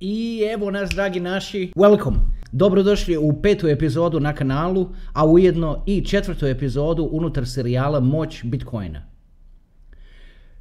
I 0.00 0.42
evo 0.52 0.70
nas, 0.70 0.90
dragi 0.90 1.20
naši, 1.20 1.72
welcome! 1.76 2.16
Dobrodošli 2.52 3.16
u 3.16 3.42
petu 3.42 3.68
epizodu 3.68 4.20
na 4.20 4.34
kanalu, 4.34 4.88
a 5.12 5.26
ujedno 5.26 5.82
i 5.86 6.04
četvrtu 6.04 6.46
epizodu 6.46 7.08
unutar 7.12 7.46
serijala 7.46 8.00
Moć 8.00 8.44
Bitcoina. 8.44 9.02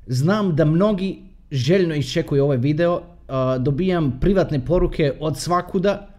Znam 0.07 0.55
da 0.55 0.65
mnogi 0.65 1.21
željno 1.51 1.95
iščekuju 1.95 2.43
ovaj 2.43 2.57
video, 2.57 3.01
dobijam 3.59 4.17
privatne 4.21 4.65
poruke 4.65 5.13
od 5.19 5.37
svakuda 5.37 6.14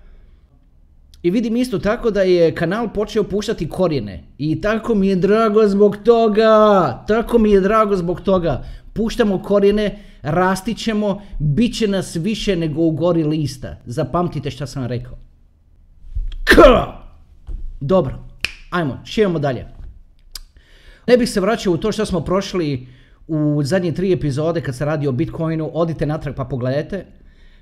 i 1.26 1.30
vidim 1.30 1.56
isto 1.56 1.78
tako 1.78 2.10
da 2.10 2.22
je 2.22 2.54
kanal 2.54 2.92
počeo 2.92 3.22
puštati 3.22 3.68
korijene 3.68 4.24
i 4.38 4.60
tako 4.60 4.94
mi 4.94 5.08
je 5.08 5.16
drago 5.16 5.68
zbog 5.68 5.96
toga, 6.04 7.04
tako 7.08 7.38
mi 7.38 7.50
je 7.50 7.60
drago 7.60 7.96
zbog 7.96 8.20
toga. 8.20 8.64
Puštamo 8.92 9.42
korijene, 9.42 9.98
rastit 10.22 10.78
ćemo, 10.78 11.22
bit 11.38 11.78
će 11.78 11.88
nas 11.88 12.16
više 12.16 12.56
nego 12.56 12.82
u 12.82 12.90
gori 12.90 13.24
lista. 13.24 13.76
Zapamtite 13.86 14.50
šta 14.50 14.66
sam 14.66 14.86
rekao. 14.86 15.18
K! 16.44 16.54
Dobro, 17.80 18.18
ajmo, 18.70 19.00
šijemo 19.04 19.38
dalje. 19.38 19.66
Ne 21.06 21.16
bih 21.16 21.30
se 21.30 21.40
vraćao 21.40 21.72
u 21.72 21.76
to 21.76 21.92
što 21.92 22.06
smo 22.06 22.20
prošli 22.20 22.86
u 23.26 23.62
zadnje 23.62 23.92
tri 23.92 24.12
epizode 24.12 24.60
kad 24.60 24.76
se 24.76 24.84
radi 24.84 25.08
o 25.08 25.12
Bitcoinu, 25.12 25.70
odite 25.74 26.06
natrag 26.06 26.34
pa 26.36 26.44
pogledajte. 26.44 27.06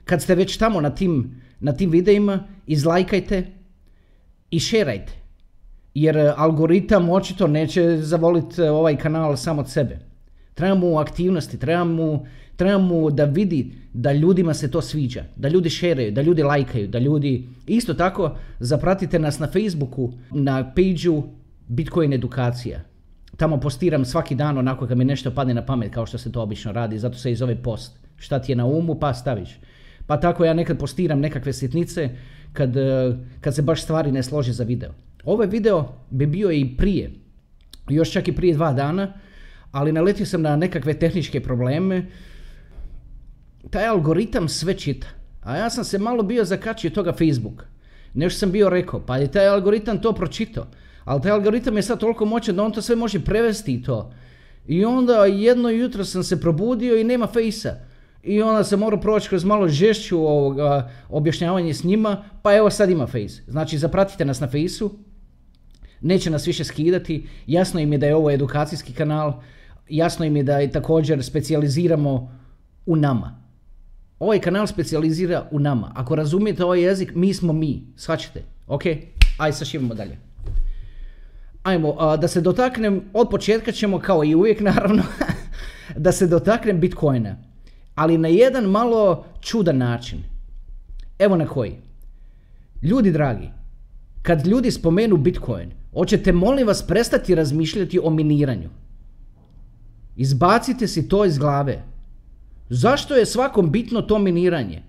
Kad 0.04 0.22
ste 0.22 0.34
već 0.34 0.56
tamo 0.56 0.80
na 0.80 0.90
tim, 0.90 1.40
na 1.64 1.72
tim 1.72 1.90
videima, 1.90 2.44
izlajkajte 2.66 3.46
i 4.50 4.60
šerajte. 4.60 5.12
Jer 5.94 6.16
e, 6.16 6.32
algoritam 6.36 7.10
očito 7.10 7.46
neće 7.46 7.96
zavoliti 7.96 8.62
e, 8.62 8.70
ovaj 8.70 8.96
kanal 8.96 9.36
sam 9.36 9.58
od 9.58 9.70
sebe. 9.70 9.98
Trebamo 10.54 10.86
mu 10.86 10.98
aktivnosti, 10.98 11.58
trebamo, 11.58 12.26
trebamo 12.56 13.10
da 13.10 13.24
vidi 13.24 13.72
da 13.92 14.12
ljudima 14.12 14.54
se 14.54 14.70
to 14.70 14.82
sviđa, 14.82 15.24
da 15.36 15.48
ljudi 15.48 15.70
šeraju, 15.70 16.12
da 16.12 16.22
ljudi 16.22 16.42
lajkaju, 16.42 16.88
da 16.88 16.98
ljudi... 16.98 17.48
Isto 17.66 17.94
tako, 17.94 18.36
zapratite 18.60 19.18
nas 19.18 19.38
na 19.38 19.46
Facebooku, 19.46 20.12
na 20.30 20.72
pageu 20.74 21.22
Bitcoin 21.68 22.12
edukacija. 22.12 22.80
Tamo 23.36 23.60
postiram 23.60 24.04
svaki 24.04 24.34
dan 24.34 24.58
onako 24.58 24.86
kad 24.86 24.98
mi 24.98 25.04
nešto 25.04 25.30
padne 25.30 25.54
na 25.54 25.66
pamet 25.66 25.94
kao 25.94 26.06
što 26.06 26.18
se 26.18 26.32
to 26.32 26.42
obično 26.42 26.72
radi, 26.72 26.98
zato 26.98 27.18
se 27.18 27.32
i 27.32 27.36
zove 27.36 27.62
post. 27.62 27.98
Šta 28.16 28.38
ti 28.38 28.52
je 28.52 28.56
na 28.56 28.66
umu 28.66 28.94
pa 28.94 29.14
staviš. 29.14 29.58
Pa 30.06 30.20
tako 30.20 30.44
ja 30.44 30.54
nekad 30.54 30.78
postiram 30.78 31.20
nekakve 31.20 31.52
sitnice 31.52 32.08
kad, 32.52 32.76
eh, 32.76 33.16
kad 33.40 33.54
se 33.54 33.62
baš 33.62 33.82
stvari 33.82 34.12
ne 34.12 34.22
slože 34.22 34.52
za 34.52 34.64
video. 34.64 34.90
Ovaj 35.24 35.46
video 35.46 35.88
bi 36.10 36.26
bio 36.26 36.50
i 36.52 36.76
prije, 36.76 37.10
još 37.88 38.12
čak 38.12 38.28
i 38.28 38.36
prije 38.36 38.54
dva 38.54 38.72
dana, 38.72 39.12
ali 39.72 39.92
naletio 39.92 40.26
sam 40.26 40.42
na 40.42 40.56
nekakve 40.56 40.94
tehničke 40.94 41.40
probleme. 41.40 42.06
Taj 43.70 43.86
algoritam 43.86 44.48
sve 44.48 44.74
čita. 44.74 45.06
A 45.42 45.56
ja 45.56 45.70
sam 45.70 45.84
se 45.84 45.98
malo 45.98 46.22
bio 46.22 46.44
zakačio 46.44 46.90
toga 46.90 47.12
Facebook. 47.12 47.64
Nešto 48.14 48.38
sam 48.38 48.52
bio 48.52 48.68
rekao, 48.68 49.00
pa 49.06 49.16
je 49.16 49.30
taj 49.30 49.46
algoritam 49.46 50.00
to 50.00 50.12
pročitao. 50.12 50.66
Ali 51.04 51.22
taj 51.22 51.32
algoritam 51.32 51.76
je 51.76 51.82
sad 51.82 52.00
toliko 52.00 52.24
moćan 52.24 52.56
da 52.56 52.62
on 52.62 52.72
to 52.72 52.82
sve 52.82 52.96
može 52.96 53.24
prevesti 53.24 53.74
i 53.74 53.82
to. 53.82 54.12
I 54.66 54.84
onda 54.84 55.24
jedno 55.24 55.68
jutro 55.68 56.04
sam 56.04 56.22
se 56.22 56.40
probudio 56.40 56.96
i 56.96 57.04
nema 57.04 57.26
fejsa. 57.26 57.74
I 58.24 58.42
onda 58.42 58.64
sam 58.64 58.80
morao 58.80 59.00
proći 59.00 59.28
kroz 59.28 59.44
malo 59.44 59.68
žešću 59.68 60.18
ovoga, 60.18 60.90
objašnjavanje 61.08 61.74
s 61.74 61.84
njima, 61.84 62.24
pa 62.42 62.54
evo 62.54 62.70
sad 62.70 62.90
ima 62.90 63.06
face. 63.06 63.42
Znači 63.46 63.78
zapratite 63.78 64.24
nas 64.24 64.40
na 64.40 64.48
fejsu, 64.48 64.98
neće 66.00 66.30
nas 66.30 66.46
više 66.46 66.64
skidati, 66.64 67.26
jasno 67.46 67.80
im 67.80 67.92
je 67.92 67.98
da 67.98 68.06
je 68.06 68.14
ovo 68.14 68.30
edukacijski 68.30 68.92
kanal, 68.92 69.42
jasno 69.88 70.24
im 70.24 70.36
je 70.36 70.42
da 70.42 70.58
je 70.58 70.72
također 70.72 71.24
specijaliziramo 71.24 72.38
u 72.86 72.96
nama. 72.96 73.44
Ovaj 74.18 74.40
kanal 74.40 74.66
specijalizira 74.66 75.48
u 75.50 75.58
nama. 75.58 75.92
Ako 75.94 76.14
razumijete 76.14 76.64
ovaj 76.64 76.80
jezik, 76.80 77.14
mi 77.14 77.34
smo 77.34 77.52
mi. 77.52 77.86
Shvaćate? 77.96 78.42
Ok? 78.66 78.82
Aj, 79.38 79.52
sašivamo 79.52 79.94
dalje. 79.94 80.18
Ajmo, 81.62 81.94
a, 81.98 82.16
da 82.16 82.28
se 82.28 82.40
dotaknem, 82.40 83.02
od 83.12 83.28
početka 83.30 83.72
ćemo, 83.72 83.98
kao 83.98 84.24
i 84.24 84.34
uvijek 84.34 84.60
naravno, 84.70 85.02
da 85.96 86.12
se 86.12 86.26
dotaknem 86.26 86.80
Bitcoina. 86.80 87.36
Ali 87.94 88.18
na 88.18 88.28
jedan 88.28 88.64
malo 88.64 89.24
čudan 89.40 89.78
način. 89.78 90.18
Evo 91.18 91.36
na 91.36 91.46
koji. 91.46 91.74
Ljudi 92.82 93.12
dragi, 93.12 93.50
kad 94.22 94.46
ljudi 94.46 94.70
spomenu 94.70 95.16
Bitcoin, 95.16 95.70
hoćete 95.92 96.32
molim 96.32 96.66
vas 96.66 96.86
prestati 96.86 97.34
razmišljati 97.34 98.00
o 98.02 98.10
miniranju. 98.10 98.68
Izbacite 100.16 100.86
si 100.86 101.08
to 101.08 101.24
iz 101.24 101.38
glave. 101.38 101.82
Zašto 102.68 103.14
je 103.14 103.26
svakom 103.26 103.70
bitno 103.70 104.02
to 104.02 104.18
miniranje? 104.18 104.82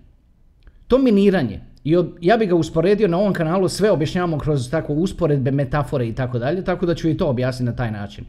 To 0.86 0.98
miniranje, 0.98 1.60
i 1.84 1.96
ja 2.20 2.36
bi 2.36 2.46
ga 2.46 2.54
usporedio 2.54 3.08
na 3.08 3.18
ovom 3.18 3.32
kanalu, 3.32 3.68
sve 3.68 3.90
objašnjavamo 3.90 4.38
kroz 4.38 4.70
tako 4.70 4.92
usporedbe, 4.92 5.50
metafore 5.50 6.08
i 6.08 6.14
tako 6.14 6.38
dalje, 6.38 6.64
tako 6.64 6.86
da 6.86 6.94
ću 6.94 7.08
i 7.08 7.16
to 7.16 7.26
objasniti 7.26 7.70
na 7.70 7.76
taj 7.76 7.90
način. 7.90 8.24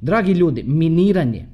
Dragi 0.00 0.32
ljudi, 0.32 0.62
miniranje 0.62 1.46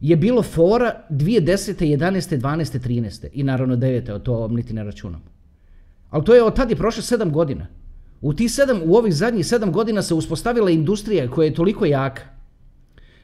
je 0.00 0.16
bilo 0.16 0.42
fora 0.42 1.04
2010. 1.10 1.96
11. 1.96 2.38
12. 2.38 2.78
13. 2.78 3.28
i 3.32 3.42
naravno 3.42 3.76
9. 3.76 4.12
od 4.12 4.22
to 4.22 4.48
niti 4.48 4.74
ne 4.74 4.84
računam. 4.84 5.22
Ali 6.10 6.24
to 6.24 6.34
je 6.34 6.42
od 6.42 6.56
tad 6.56 6.70
je 6.70 6.76
prošlo 6.76 7.02
7 7.02 7.30
godina. 7.30 7.66
U 8.20 8.34
tih 8.34 8.52
sedam, 8.52 8.80
u 8.84 8.94
ovih 8.94 9.14
zadnjih 9.14 9.44
7 9.46 9.70
godina 9.70 10.02
se 10.02 10.14
uspostavila 10.14 10.70
industrija 10.70 11.30
koja 11.30 11.46
je 11.46 11.54
toliko 11.54 11.86
jaka 11.86 12.22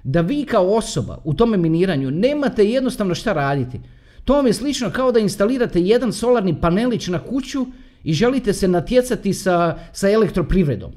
da 0.08 0.20
vi 0.20 0.44
kao 0.44 0.74
osoba 0.74 1.18
u 1.24 1.34
tome 1.34 1.56
miniranju 1.56 2.10
nemate 2.10 2.64
jednostavno 2.64 3.14
šta 3.14 3.32
raditi. 3.32 3.80
To 4.24 4.34
vam 4.34 4.46
je 4.46 4.52
slično 4.52 4.90
kao 4.90 5.12
da 5.12 5.18
instalirate 5.18 5.80
jedan 5.80 6.12
solarni 6.12 6.60
panelić 6.60 7.08
na 7.08 7.18
kuću 7.18 7.66
i 8.04 8.12
želite 8.12 8.52
se 8.52 8.68
natjecati 8.68 9.34
sa, 9.34 9.78
sa 9.92 10.10
elektroprivredom. 10.10 10.92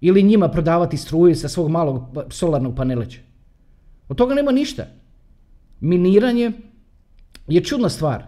Ili 0.00 0.22
njima 0.22 0.48
prodavati 0.48 0.96
struje 0.96 1.34
sa 1.34 1.48
svog 1.48 1.70
malog 1.70 2.02
pa- 2.14 2.24
solarnog 2.30 2.76
panelića. 2.76 3.20
Od 4.08 4.16
toga 4.16 4.34
nema 4.34 4.52
ništa. 4.52 4.86
Miniranje 5.80 6.52
je 7.48 7.64
čudna 7.64 7.88
stvar. 7.88 8.24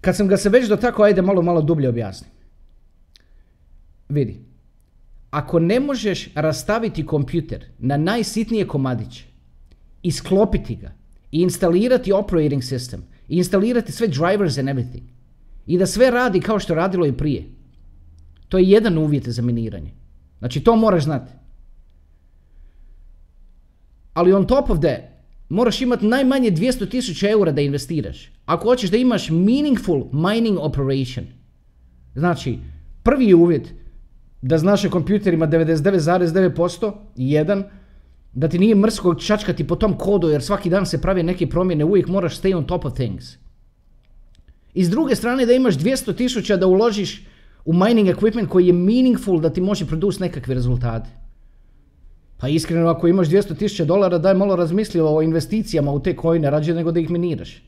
Kad 0.00 0.16
sam 0.16 0.28
ga 0.28 0.36
se 0.36 0.48
već 0.48 0.68
do 0.68 0.76
tako, 0.76 1.02
ajde 1.02 1.22
malo, 1.22 1.42
malo 1.42 1.62
dublje 1.62 1.88
objasnim. 1.88 2.30
Vidi, 4.08 4.40
ako 5.30 5.58
ne 5.58 5.80
možeš 5.80 6.28
rastaviti 6.34 7.06
kompjuter 7.06 7.64
na 7.78 7.96
najsitnije 7.96 8.66
komadiće 8.66 9.24
i 10.02 10.12
sklopiti 10.12 10.76
ga 10.76 10.92
i 11.32 11.40
instalirati 11.40 12.12
operating 12.12 12.62
system 12.62 12.98
i 13.28 13.36
instalirati 13.36 13.92
sve 13.92 14.08
drivers 14.08 14.58
and 14.58 14.68
everything 14.68 15.02
i 15.66 15.78
da 15.78 15.86
sve 15.86 16.10
radi 16.10 16.40
kao 16.40 16.58
što 16.58 16.74
radilo 16.74 17.06
i 17.06 17.12
prije, 17.12 17.44
to 18.48 18.58
je 18.58 18.70
jedan 18.70 18.98
uvjet 18.98 19.28
za 19.28 19.42
miniranje. 19.42 19.90
Znači 20.38 20.60
to 20.60 20.76
moraš 20.76 21.04
znati. 21.04 21.32
Ali 24.14 24.32
on 24.32 24.46
top 24.46 24.70
of 24.70 24.78
that, 24.78 25.00
moraš 25.48 25.80
imati 25.80 26.06
najmanje 26.06 26.50
200.000 26.50 27.30
eura 27.30 27.52
da 27.52 27.60
investiraš. 27.60 28.30
Ako 28.44 28.68
hoćeš 28.68 28.90
da 28.90 28.96
imaš 28.96 29.30
meaningful 29.30 30.04
mining 30.12 30.58
operation, 30.58 31.26
znači 32.14 32.58
prvi 33.02 33.26
je 33.26 33.34
uvjet 33.34 33.74
da 34.42 34.58
znaš 34.58 34.82
na 34.82 34.90
kompjuterima 34.90 35.46
99,9%, 35.46 36.92
jedan, 37.16 37.64
da 38.32 38.48
ti 38.48 38.58
nije 38.58 38.74
mrsko 38.74 39.14
čačkati 39.14 39.66
po 39.66 39.76
tom 39.76 39.98
kodu 39.98 40.28
jer 40.28 40.42
svaki 40.42 40.70
dan 40.70 40.86
se 40.86 41.00
pravi 41.00 41.22
neke 41.22 41.46
promjene, 41.46 41.84
uvijek 41.84 42.08
moraš 42.08 42.40
stay 42.40 42.56
on 42.56 42.66
top 42.66 42.84
of 42.84 42.94
things. 42.94 43.24
I 44.74 44.84
s 44.84 44.90
druge 44.90 45.14
strane 45.14 45.46
da 45.46 45.52
imaš 45.52 45.74
200 45.74 46.16
tisuća 46.16 46.56
da 46.56 46.66
uložiš 46.66 47.26
u 47.64 47.72
mining 47.72 48.08
equipment 48.08 48.48
koji 48.48 48.66
je 48.66 48.72
meaningful 48.72 49.40
da 49.40 49.50
ti 49.50 49.60
može 49.60 49.86
produce 49.86 50.20
nekakve 50.20 50.54
rezultate. 50.54 51.23
Pa 52.44 52.48
iskreno 52.48 52.88
ako 52.88 53.08
imaš 53.08 53.28
200 53.28 53.56
tisuća 53.58 53.84
dolara 53.84 54.18
daj 54.18 54.34
malo 54.34 54.56
razmisli 54.56 55.00
o 55.00 55.22
investicijama 55.22 55.92
u 55.92 56.00
te 56.00 56.14
coine 56.22 56.50
rađe 56.50 56.74
nego 56.74 56.92
da 56.92 57.00
ih 57.00 57.10
miniraš. 57.10 57.62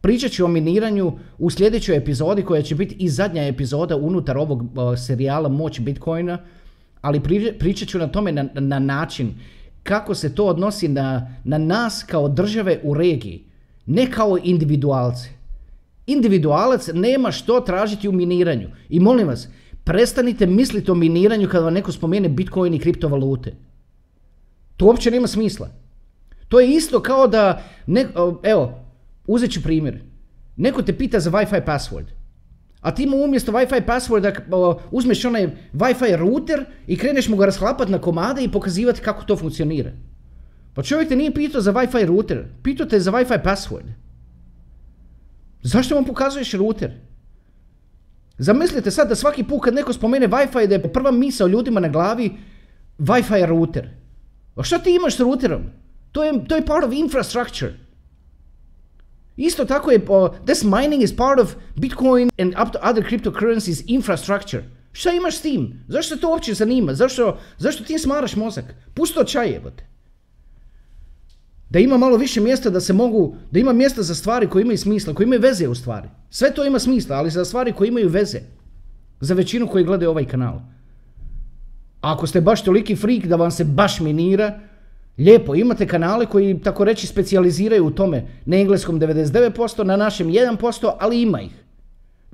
Pričat 0.00 0.32
ću 0.32 0.44
o 0.44 0.48
miniranju 0.48 1.12
u 1.38 1.50
sljedećoj 1.50 1.96
epizodi 1.96 2.42
koja 2.42 2.62
će 2.62 2.74
biti 2.74 2.94
i 2.98 3.08
zadnja 3.08 3.42
epizoda 3.42 3.96
unutar 3.96 4.38
ovog 4.38 4.62
uh, 4.62 4.68
serijala 5.06 5.48
Moć 5.48 5.80
Bitcoina, 5.80 6.38
ali 7.00 7.20
pri- 7.20 7.58
pričat 7.58 7.88
ću 7.88 7.98
na 7.98 8.08
tome 8.08 8.32
na, 8.32 8.48
na 8.54 8.78
način 8.78 9.34
kako 9.82 10.14
se 10.14 10.34
to 10.34 10.46
odnosi 10.46 10.88
na, 10.88 11.34
na 11.44 11.58
nas 11.58 12.04
kao 12.08 12.28
države 12.28 12.80
u 12.82 12.94
regiji, 12.94 13.44
ne 13.86 14.10
kao 14.10 14.38
individualce. 14.42 15.28
Individualac 16.06 16.88
nema 16.94 17.32
što 17.32 17.60
tražiti 17.60 18.08
u 18.08 18.12
miniranju. 18.12 18.68
I 18.88 19.00
molim 19.00 19.28
vas, 19.28 19.48
prestanite 19.88 20.46
misliti 20.46 20.90
o 20.90 20.94
miniranju 20.94 21.48
kada 21.48 21.64
vam 21.64 21.74
neko 21.74 21.92
spomene 21.92 22.28
Bitcoin 22.28 22.74
i 22.74 22.78
kriptovalute. 22.78 23.54
To 24.76 24.86
uopće 24.86 25.10
nema 25.10 25.26
smisla. 25.26 25.70
To 26.48 26.60
je 26.60 26.74
isto 26.74 27.00
kao 27.02 27.26
da, 27.26 27.62
ne, 27.86 28.06
evo, 28.42 28.84
uzet 29.26 29.52
ću 29.52 29.62
primjer. 29.62 30.00
Neko 30.56 30.82
te 30.82 30.92
pita 30.92 31.20
za 31.20 31.30
Wi-Fi 31.30 31.64
password. 31.64 32.04
A 32.80 32.94
ti 32.94 33.06
mu 33.06 33.24
umjesto 33.24 33.52
Wi-Fi 33.52 33.84
passworda 33.86 34.78
uzmeš 34.90 35.24
onaj 35.24 35.48
Wi-Fi 35.74 36.16
router 36.16 36.64
i 36.86 36.96
kreneš 36.96 37.28
mu 37.28 37.36
ga 37.36 37.46
rasklapati 37.46 37.92
na 37.92 37.98
komade 37.98 38.44
i 38.44 38.52
pokazivati 38.52 39.00
kako 39.00 39.24
to 39.24 39.36
funkcionira. 39.36 39.92
Pa 40.74 40.82
čovjek 40.82 41.08
te 41.08 41.16
nije 41.16 41.34
pitao 41.34 41.60
za 41.60 41.72
Wi-Fi 41.72 42.06
router, 42.06 42.44
pitao 42.62 42.86
te 42.86 43.00
za 43.00 43.12
Wi-Fi 43.12 43.42
password. 43.44 43.88
Zašto 45.62 45.94
vam 45.94 46.04
pokazuješ 46.04 46.52
router? 46.52 47.07
Zamislite 48.38 48.90
sad 48.90 49.08
da 49.08 49.14
svaki 49.14 49.44
put 49.44 49.64
kad 49.64 49.74
neko 49.74 49.92
spomene 49.92 50.28
Wi-Fi 50.28 50.66
da 50.66 50.74
je 50.74 50.92
prva 50.92 51.10
misa 51.10 51.44
o 51.44 51.48
ljudima 51.48 51.80
na 51.80 51.88
glavi 51.88 52.32
Wi-Fi 52.98 53.46
router. 53.46 53.88
A 54.56 54.62
šta 54.62 54.78
ti 54.78 54.94
imaš 54.94 55.16
s 55.16 55.20
routerom? 55.20 55.62
To 56.12 56.24
je, 56.24 56.44
to 56.48 56.56
je 56.56 56.66
part 56.66 56.86
of 56.86 56.92
infrastructure. 56.92 57.72
Isto 59.36 59.64
tako 59.64 59.90
je, 59.90 59.98
uh, 60.08 60.30
this 60.46 60.62
mining 60.64 61.02
is 61.02 61.16
part 61.16 61.40
of 61.40 61.54
Bitcoin 61.76 62.30
and 62.38 62.54
up 62.62 62.72
to 62.72 62.78
other 62.82 63.04
cryptocurrencies 63.04 63.82
infrastructure. 63.86 64.64
Šta 64.92 65.12
imaš 65.12 65.38
s 65.38 65.40
tim? 65.40 65.84
Zašto 65.88 66.14
te 66.14 66.20
to 66.20 66.30
uopće 66.30 66.54
zanima? 66.54 66.94
Zašto, 66.94 67.38
zašto 67.58 67.84
ti 67.84 67.98
smaraš 67.98 68.36
mozak? 68.36 68.64
Pusto 68.94 69.24
čaj 69.24 69.50
jebote. 69.50 69.86
Da 71.70 71.78
ima 71.78 71.98
malo 71.98 72.16
više 72.16 72.40
mjesta 72.40 72.70
da 72.70 72.80
se 72.80 72.92
mogu, 72.92 73.36
da 73.50 73.58
ima 73.58 73.72
mjesta 73.72 74.02
za 74.02 74.14
stvari 74.14 74.48
koje 74.48 74.62
imaju 74.62 74.78
smisla, 74.78 75.14
koje 75.14 75.24
imaju 75.24 75.40
veze 75.40 75.68
u 75.68 75.74
stvari. 75.74 76.08
Sve 76.30 76.54
to 76.54 76.64
ima 76.64 76.78
smisla, 76.78 77.16
ali 77.16 77.30
za 77.30 77.44
stvari 77.44 77.72
koje 77.72 77.88
imaju 77.88 78.08
veze. 78.08 78.40
Za 79.20 79.34
većinu 79.34 79.66
koji 79.66 79.84
gledaju 79.84 80.10
ovaj 80.10 80.24
kanal. 80.24 80.60
Ako 82.00 82.26
ste 82.26 82.40
baš 82.40 82.64
toliki 82.64 82.96
freak 82.96 83.26
da 83.26 83.36
vam 83.36 83.50
se 83.50 83.64
baš 83.64 84.00
minira, 84.00 84.60
lijepo, 85.18 85.54
imate 85.54 85.86
kanale 85.86 86.26
koji 86.26 86.58
tako 86.58 86.84
reći 86.84 87.06
specijaliziraju 87.06 87.86
u 87.86 87.90
tome. 87.90 88.26
Na 88.44 88.56
engleskom 88.56 89.00
99%, 89.00 89.84
na 89.84 89.96
našem 89.96 90.28
1%, 90.28 90.92
ali 91.00 91.22
ima 91.22 91.40
ih. 91.40 91.64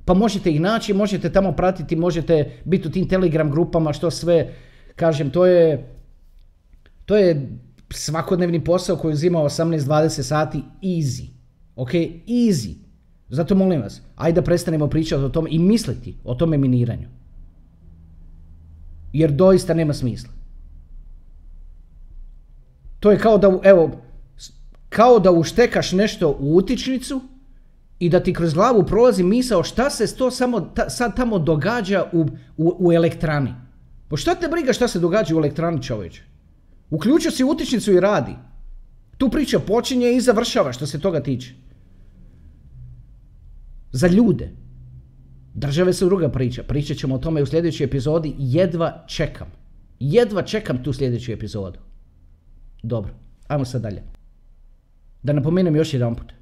Pa 0.05 0.15
možete 0.15 0.51
ih 0.51 0.61
naći, 0.61 0.93
možete 0.93 1.33
tamo 1.33 1.53
pratiti, 1.53 1.97
možete 1.97 2.53
biti 2.65 2.89
u 2.89 2.91
tim 2.91 3.09
telegram 3.09 3.51
grupama, 3.51 3.93
što 3.93 4.11
sve, 4.11 4.53
kažem, 4.97 5.31
to 5.31 5.47
je, 5.47 5.89
to 7.05 7.17
je 7.17 7.49
svakodnevni 7.91 8.65
posao 8.65 8.97
koji 8.97 9.13
uzima 9.13 9.39
18-20 9.39 10.23
sati 10.23 10.63
easy. 10.83 11.27
Ok, 11.77 11.91
easy. 12.27 12.84
Zato 13.29 13.55
molim 13.55 13.81
vas, 13.81 14.01
ajde 14.17 14.41
da 14.41 14.45
prestanemo 14.45 14.87
pričati 14.87 15.23
o 15.23 15.29
tome 15.29 15.51
i 15.51 15.59
misliti 15.59 16.17
o 16.25 16.35
tome 16.35 16.59
miniranju. 16.59 17.09
Jer 19.13 19.33
doista 19.33 19.75
nema 19.75 19.95
smisla. 19.95 20.33
To 23.01 23.11
je 23.11 23.19
kao 23.19 23.39
da, 23.39 23.59
evo, 23.63 23.91
kao 24.89 25.19
da 25.19 25.31
uštekaš 25.31 25.93
nešto 25.93 26.37
u 26.41 26.57
utičnicu 26.57 27.21
i 27.99 28.09
da 28.09 28.21
ti 28.21 28.33
kroz 28.33 28.55
glavu 28.55 28.87
prolazi 28.87 29.23
misao 29.23 29.63
šta 29.63 29.91
se 29.91 30.17
to 30.17 30.31
samo 30.31 30.73
sad 30.89 31.17
tamo 31.17 31.39
događa 31.39 32.05
u, 32.13 32.27
u, 32.57 32.77
u 32.79 32.93
elektrani. 32.93 33.55
Pa 34.09 34.17
šta 34.17 34.35
te 34.35 34.49
briga 34.49 34.73
šta 34.73 34.89
se 34.89 35.01
događa 35.01 35.35
u 35.37 35.39
elektrani 35.39 35.83
čovječe? 35.83 36.23
Uključio 36.91 37.31
si 37.31 37.45
utičnicu 37.45 37.93
i 37.93 38.01
radi. 38.01 38.33
Tu 39.19 39.31
priča 39.31 39.59
počinje 39.59 40.13
i 40.13 40.21
završava 40.21 40.73
što 40.73 40.87
se 40.87 41.01
toga 41.01 41.23
tiče. 41.23 41.55
Za 43.95 44.09
ljude. 44.09 44.51
Države 45.55 45.93
su 45.93 46.07
druga 46.07 46.29
priča. 46.29 46.63
Pričat 46.63 46.97
ćemo 46.97 47.15
o 47.15 47.19
tome 47.19 47.43
u 47.43 47.47
sljedećoj 47.47 47.85
epizodi. 47.85 48.35
Jedva 48.39 49.05
čekam. 49.07 49.47
Jedva 50.01 50.43
čekam 50.43 50.83
tu 50.83 50.93
sljedeću 50.93 51.33
epizodu. 51.33 51.79
Dobro, 52.83 53.15
ajmo 53.49 53.65
sad 53.65 53.83
dalje. 53.83 54.03
Da 55.23 55.33
napomenem 55.33 55.77
još 55.77 55.95
jedan 55.95 56.15
put. 56.15 56.33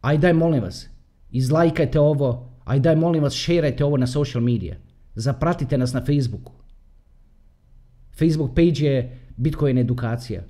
Aj 0.00 0.18
daj 0.18 0.32
molim 0.32 0.62
vas, 0.62 0.86
izlajkajte 1.30 2.00
ovo, 2.00 2.52
aj 2.64 2.80
daj 2.80 2.96
molim 2.96 3.22
vas, 3.22 3.34
šerajte 3.34 3.84
ovo 3.84 3.96
na 3.96 4.06
social 4.06 4.44
media. 4.44 4.76
Zapratite 5.14 5.78
nas 5.78 5.92
na 5.92 6.04
Facebooku. 6.04 6.52
Facebook 8.18 8.54
page 8.54 8.86
je 8.86 9.18
Bitcoin 9.36 9.78
edukacija. 9.78 10.42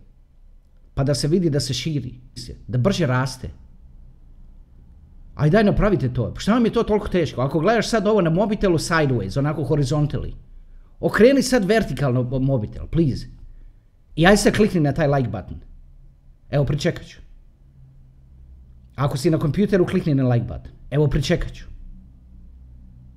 Pa 0.94 1.04
da 1.04 1.14
se 1.14 1.28
vidi 1.28 1.50
da 1.50 1.60
se 1.60 1.74
širi, 1.74 2.14
da 2.68 2.78
brže 2.78 3.06
raste. 3.06 3.63
Aj 5.34 5.50
daj 5.50 5.64
napravite 5.64 6.08
to. 6.14 6.30
Pa 6.34 6.40
šta 6.40 6.52
vam 6.52 6.64
je 6.64 6.72
to 6.72 6.82
toliko 6.82 7.08
teško? 7.08 7.40
Ako 7.40 7.60
gledaš 7.60 7.88
sad 7.88 8.06
ovo 8.06 8.20
na 8.20 8.30
mobitelu 8.30 8.78
sideways, 8.78 9.38
onako 9.38 9.62
horizontally, 9.62 10.32
okreni 11.00 11.42
sad 11.42 11.64
vertikalno 11.64 12.22
mobitel, 12.22 12.86
please. 12.86 13.26
I 14.16 14.26
aj 14.26 14.36
se 14.36 14.52
klikni 14.52 14.80
na 14.80 14.92
taj 14.92 15.08
like 15.08 15.28
button. 15.28 15.60
Evo, 16.50 16.64
pričekat 16.64 17.06
ću. 17.06 17.18
Ako 18.94 19.16
si 19.16 19.30
na 19.30 19.38
kompjuteru, 19.38 19.86
klikni 19.86 20.14
na 20.14 20.28
like 20.28 20.46
button. 20.46 20.72
Evo, 20.90 21.08
pričekat 21.08 21.52
ću. 21.52 21.64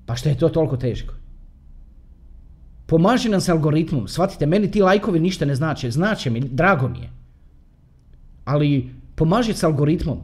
Pa 0.06 0.16
što 0.16 0.30
je 0.30 0.38
to 0.38 0.50
toliko 0.50 0.78
teško? 0.78 1.14
Pomaži 2.86 3.30
nam 3.30 3.42
s 3.42 3.50
algoritmom. 3.50 4.08
Shvatite, 4.08 4.46
meni 4.46 4.72
ti 4.72 4.82
lajkovi 4.82 5.20
ništa 5.20 5.46
ne 5.46 5.56
znače. 5.56 5.92
Znače 5.92 6.30
mi, 6.30 6.40
drago 6.40 6.88
mi 6.88 7.00
je. 7.00 7.10
Ali 8.46 8.90
pomaži 9.16 9.54
s 9.54 9.64
algoritmom. 9.64 10.22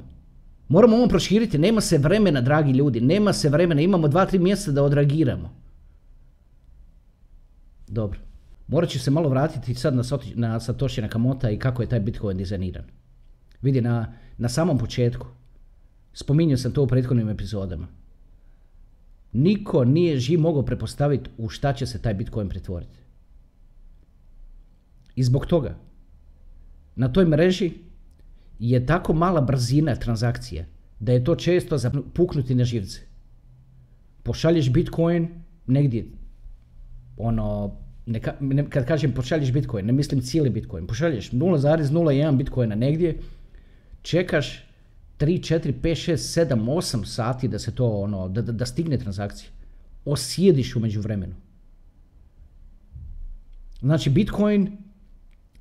Moramo 0.73 0.95
ovo 0.97 1.07
proširiti. 1.07 1.57
Nema 1.57 1.81
se 1.81 1.97
vremena, 1.97 2.41
dragi 2.41 2.71
ljudi. 2.71 3.01
Nema 3.01 3.33
se 3.33 3.49
vremena. 3.49 3.81
Imamo 3.81 4.07
dva, 4.07 4.25
tri 4.25 4.39
mjeseca 4.39 4.71
da 4.71 4.83
odreagiramo. 4.83 5.51
Dobro. 7.87 8.19
Morat 8.67 8.89
ću 8.89 8.99
se 8.99 9.11
malo 9.11 9.29
vratiti 9.29 9.75
sad 9.75 9.95
na, 9.95 10.03
na 10.35 10.59
Satoshi 10.59 11.01
Nakamoto 11.01 11.49
i 11.49 11.59
kako 11.59 11.81
je 11.81 11.89
taj 11.89 11.99
Bitcoin 11.99 12.37
dizajniran. 12.37 12.83
Vidi, 13.61 13.81
na, 13.81 14.13
na 14.37 14.49
samom 14.49 14.77
početku, 14.77 15.27
spominjao 16.13 16.57
sam 16.57 16.71
to 16.71 16.83
u 16.83 16.87
prethodnim 16.87 17.29
epizodama, 17.29 17.87
niko 19.33 19.85
nije 19.85 20.19
živ 20.19 20.39
mogao 20.39 20.65
prepostaviti 20.65 21.29
u 21.37 21.49
šta 21.49 21.73
će 21.73 21.85
se 21.85 22.01
taj 22.01 22.13
Bitcoin 22.13 22.49
pretvoriti. 22.49 22.97
I 25.15 25.23
zbog 25.23 25.45
toga, 25.45 25.75
na 26.95 27.13
toj 27.13 27.25
mreži 27.25 27.71
je 28.69 28.85
tako 28.85 29.13
mala 29.13 29.41
brzina 29.41 29.95
transakcije 29.95 30.67
da 30.99 31.11
je 31.11 31.23
to 31.23 31.35
često 31.35 31.77
za 31.77 31.91
puknuti 32.13 32.55
na 32.55 32.63
živce. 32.63 33.01
Pošalješ 34.23 34.69
Bitcoin 34.71 35.27
negdje, 35.67 36.05
ono, 37.17 37.77
kad 38.69 38.85
kažem 38.85 39.11
pošalješ 39.11 39.51
Bitcoin, 39.51 39.85
ne 39.85 39.93
mislim 39.93 40.21
cijeli 40.21 40.49
Bitcoin, 40.49 40.87
pošalješ 40.87 41.31
0,01 41.31 42.37
Bitcoina 42.37 42.75
negdje, 42.75 43.19
čekaš 44.01 44.63
3, 45.19 45.53
4, 45.55 45.73
5, 45.81 46.11
6, 46.11 46.47
7, 46.47 46.65
8 46.65 47.05
sati 47.05 47.47
da 47.47 47.59
se 47.59 47.75
to 47.75 47.89
ono, 47.89 48.29
da, 48.29 48.41
da 48.41 48.65
stigne 48.65 48.97
transakcija. 48.97 49.49
Osjediš 50.05 50.75
umeđu 50.75 51.01
vremenu. 51.01 51.35
Znači 53.79 54.09
Bitcoin 54.09 54.77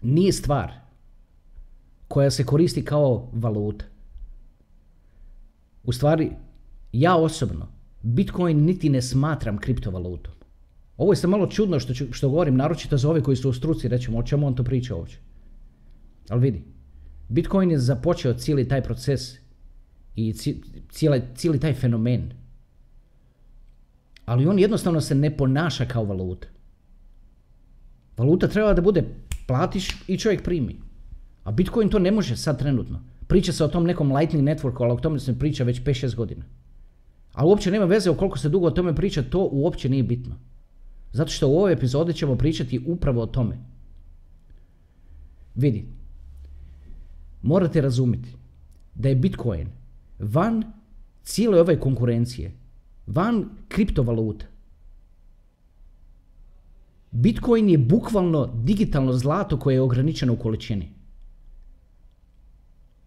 nije 0.03 0.33
stvar 0.33 0.82
koja 2.13 2.31
se 2.31 2.45
koristi 2.45 2.85
kao 2.85 3.31
valuta. 3.33 3.85
U 5.85 5.93
stvari, 5.93 6.31
ja 6.93 7.17
osobno 7.17 7.69
Bitcoin 8.03 8.65
niti 8.65 8.89
ne 8.89 9.03
smatram 9.03 9.59
kriptovalutom. 9.59 10.35
Ovo 10.97 11.13
je 11.13 11.17
sad 11.17 11.31
malo 11.31 11.47
čudno 11.47 11.81
što, 11.81 11.95
ću, 11.95 12.13
što 12.13 12.29
govorim, 12.29 12.57
naročito 12.57 12.97
za 12.97 13.11
ove 13.11 13.23
koji 13.23 13.37
su 13.37 13.51
u 13.51 13.53
struci, 13.53 13.89
rećemo 13.89 14.19
o 14.19 14.23
čemu 14.23 14.47
on 14.47 14.55
to 14.55 14.65
priča 14.65 14.97
ovdje. 14.97 15.17
Ali 16.29 16.41
vidi, 16.41 16.63
Bitcoin 17.29 17.71
je 17.71 17.79
započeo 17.79 18.35
cijeli 18.35 18.69
taj 18.69 18.83
proces 18.83 19.33
i 20.17 20.33
cijeli, 20.33 21.23
cijeli 21.35 21.61
taj 21.61 21.75
fenomen. 21.75 22.33
Ali 24.25 24.47
on 24.47 24.59
jednostavno 24.59 25.01
se 25.01 25.15
ne 25.15 25.37
ponaša 25.37 25.87
kao 25.87 26.05
valuta. 26.05 26.49
Valuta 28.17 28.49
treba 28.49 28.75
da 28.75 28.83
bude 28.83 29.05
platiš 29.47 29.97
i 30.09 30.19
čovjek 30.19 30.43
primi. 30.43 30.92
A 31.45 31.51
Bitcoin 31.53 31.89
to 31.89 31.99
ne 31.99 32.11
može 32.11 32.37
sad 32.37 32.59
trenutno. 32.59 33.03
Priča 33.27 33.53
se 33.53 33.65
o 33.65 33.69
tom 33.69 33.85
nekom 33.85 34.13
Lightning 34.17 34.49
Networku, 34.49 34.83
ali 34.83 34.93
o 34.93 34.97
tome 34.97 35.19
se 35.19 35.39
priča 35.39 35.65
već 35.65 35.83
5-6 35.83 36.15
godina. 36.15 36.45
Ali 37.33 37.49
uopće 37.49 37.71
nema 37.71 37.85
veze 37.85 38.11
o 38.11 38.15
koliko 38.15 38.39
se 38.39 38.49
dugo 38.49 38.67
o 38.67 38.71
tome 38.71 38.95
priča, 38.95 39.23
to 39.23 39.49
uopće 39.53 39.89
nije 39.89 40.03
bitno. 40.03 40.35
Zato 41.13 41.31
što 41.31 41.49
u 41.49 41.57
ovoj 41.57 41.73
epizodi 41.73 42.15
ćemo 42.15 42.37
pričati 42.37 42.85
upravo 42.87 43.23
o 43.23 43.27
tome. 43.27 43.59
Vidi, 45.55 45.87
morate 47.43 47.81
razumjeti 47.81 48.29
da 48.95 49.09
je 49.09 49.15
Bitcoin 49.15 49.69
van 50.19 50.65
cijele 51.23 51.61
ove 51.61 51.81
konkurencije, 51.81 52.53
van 53.07 53.49
kriptovaluta. 53.69 54.47
Bitcoin 57.11 57.69
je 57.69 57.79
bukvalno 57.79 58.47
digitalno 58.65 59.13
zlato 59.13 59.59
koje 59.59 59.75
je 59.75 59.81
ograničeno 59.81 60.33
u 60.33 60.37
količini. 60.37 61.02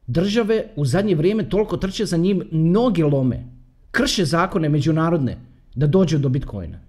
Države 0.08 0.64
u 0.76 0.86
zadnje 0.86 1.16
vrijeme 1.16 1.50
toliko 1.50 1.78
trče 1.78 2.06
za 2.06 2.18
njim, 2.18 2.44
noge 2.52 3.04
lome, 3.04 3.44
krše 3.92 4.26
zakone 4.26 4.70
međunarodne 4.70 5.38
da 5.76 5.88
dođu 5.88 6.18
do 6.18 6.30
Bitcoina. 6.30 6.80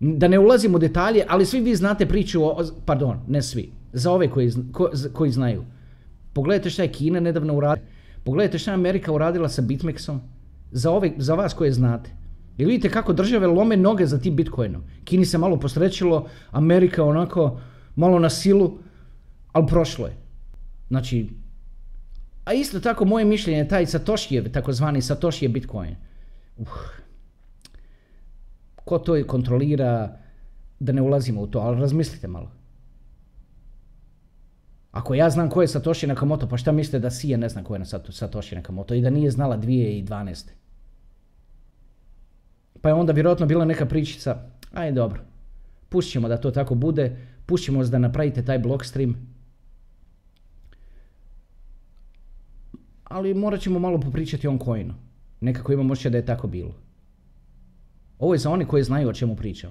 Da 0.00 0.28
ne 0.28 0.38
ulazimo 0.38 0.76
u 0.76 0.80
detalje, 0.80 1.24
ali 1.28 1.46
svi 1.46 1.60
vi 1.60 1.74
znate 1.76 2.06
priču 2.06 2.44
o, 2.44 2.64
pardon, 2.86 3.18
ne 3.28 3.42
svi, 3.42 3.70
za 3.92 4.12
ove 4.12 4.30
koji, 4.30 4.52
koji 5.12 5.30
znaju. 5.30 5.64
Pogledajte 6.32 6.70
šta 6.70 6.82
je 6.82 6.92
Kina 6.92 7.20
nedavno 7.20 7.54
uradila. 7.54 7.86
Pogledajte 8.24 8.58
šta 8.58 8.70
je 8.70 8.74
Amerika 8.74 9.12
uradila 9.12 9.48
sa 9.48 9.62
Bitmexom. 9.62 10.18
Za, 10.70 10.90
ove, 10.90 11.12
za 11.16 11.34
vas 11.34 11.54
koje 11.54 11.72
znate. 11.72 12.10
I 12.58 12.64
vidite 12.64 12.90
kako 12.90 13.12
države 13.12 13.46
lome 13.46 13.76
noge 13.76 14.06
za 14.06 14.18
tim 14.18 14.36
Bitcoinom. 14.36 14.82
Kini 15.04 15.24
se 15.24 15.38
malo 15.38 15.56
posrećilo, 15.56 16.28
Amerika 16.50 17.04
onako 17.04 17.60
malo 17.96 18.18
na 18.18 18.30
silu, 18.30 18.78
ali 19.52 19.66
prošlo 19.66 20.06
je. 20.06 20.16
Znači, 20.88 21.28
A 22.44 22.52
isto 22.52 22.80
tako 22.80 23.04
moje 23.04 23.24
mišljenje 23.24 23.58
je 23.58 23.68
taj 23.68 23.86
Satoshijev, 23.86 24.52
takozvani 24.52 25.02
Satoshijev 25.02 25.52
Bitcoin. 25.52 25.96
Uh. 26.56 26.68
Ko 28.84 28.98
to 28.98 29.26
kontrolira, 29.26 30.18
da 30.80 30.92
ne 30.92 31.02
ulazimo 31.02 31.40
u 31.40 31.46
to, 31.46 31.58
ali 31.58 31.80
razmislite 31.80 32.28
malo. 32.28 32.50
Ako 34.92 35.14
ja 35.14 35.30
znam 35.30 35.50
ko 35.50 35.62
je 35.62 35.68
Satoshi 35.68 36.06
Nakamoto, 36.06 36.48
pa 36.48 36.56
šta 36.56 36.72
mislite 36.72 36.98
da 36.98 37.10
Sija 37.10 37.38
ne 37.38 37.48
zna 37.48 37.64
ko 37.64 37.76
je 37.76 37.84
Satoshi 38.10 38.54
Nakamoto 38.54 38.94
i 38.94 39.00
da 39.00 39.10
nije 39.10 39.30
znala 39.30 39.58
2012. 39.58 40.48
Pa 42.80 42.88
je 42.88 42.94
onda 42.94 43.12
vjerojatno 43.12 43.46
bila 43.46 43.64
neka 43.64 43.86
pričica, 43.86 44.36
aj 44.72 44.92
dobro, 44.92 45.20
pustit 45.88 46.22
da 46.22 46.36
to 46.36 46.50
tako 46.50 46.74
bude, 46.74 47.16
pustit 47.46 47.66
ćemo 47.66 47.84
da 47.84 47.98
napravite 47.98 48.44
taj 48.44 48.58
blog 48.58 48.84
stream. 48.84 49.31
Ali 53.12 53.34
morat 53.34 53.60
ćemo 53.60 53.78
malo 53.78 54.00
popričati 54.00 54.48
o 54.48 54.58
coinu. 54.64 54.94
Nekako 55.40 55.72
imam 55.72 55.90
osjećaj 55.90 56.10
da 56.10 56.18
je 56.18 56.26
tako 56.26 56.46
bilo. 56.46 56.74
Ovo 58.18 58.34
je 58.34 58.38
za 58.38 58.50
one 58.50 58.64
koji 58.64 58.82
znaju 58.82 59.08
o 59.08 59.12
čemu 59.12 59.36
pričam. 59.36 59.70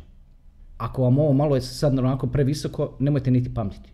Ako 0.77 1.03
vam 1.03 1.17
ovo 1.19 1.33
malo 1.33 1.55
je 1.55 1.61
sad 1.61 1.99
onako 1.99 2.27
previsoko, 2.27 2.97
nemojte 2.99 3.31
niti 3.31 3.53
pamtiti. 3.53 3.89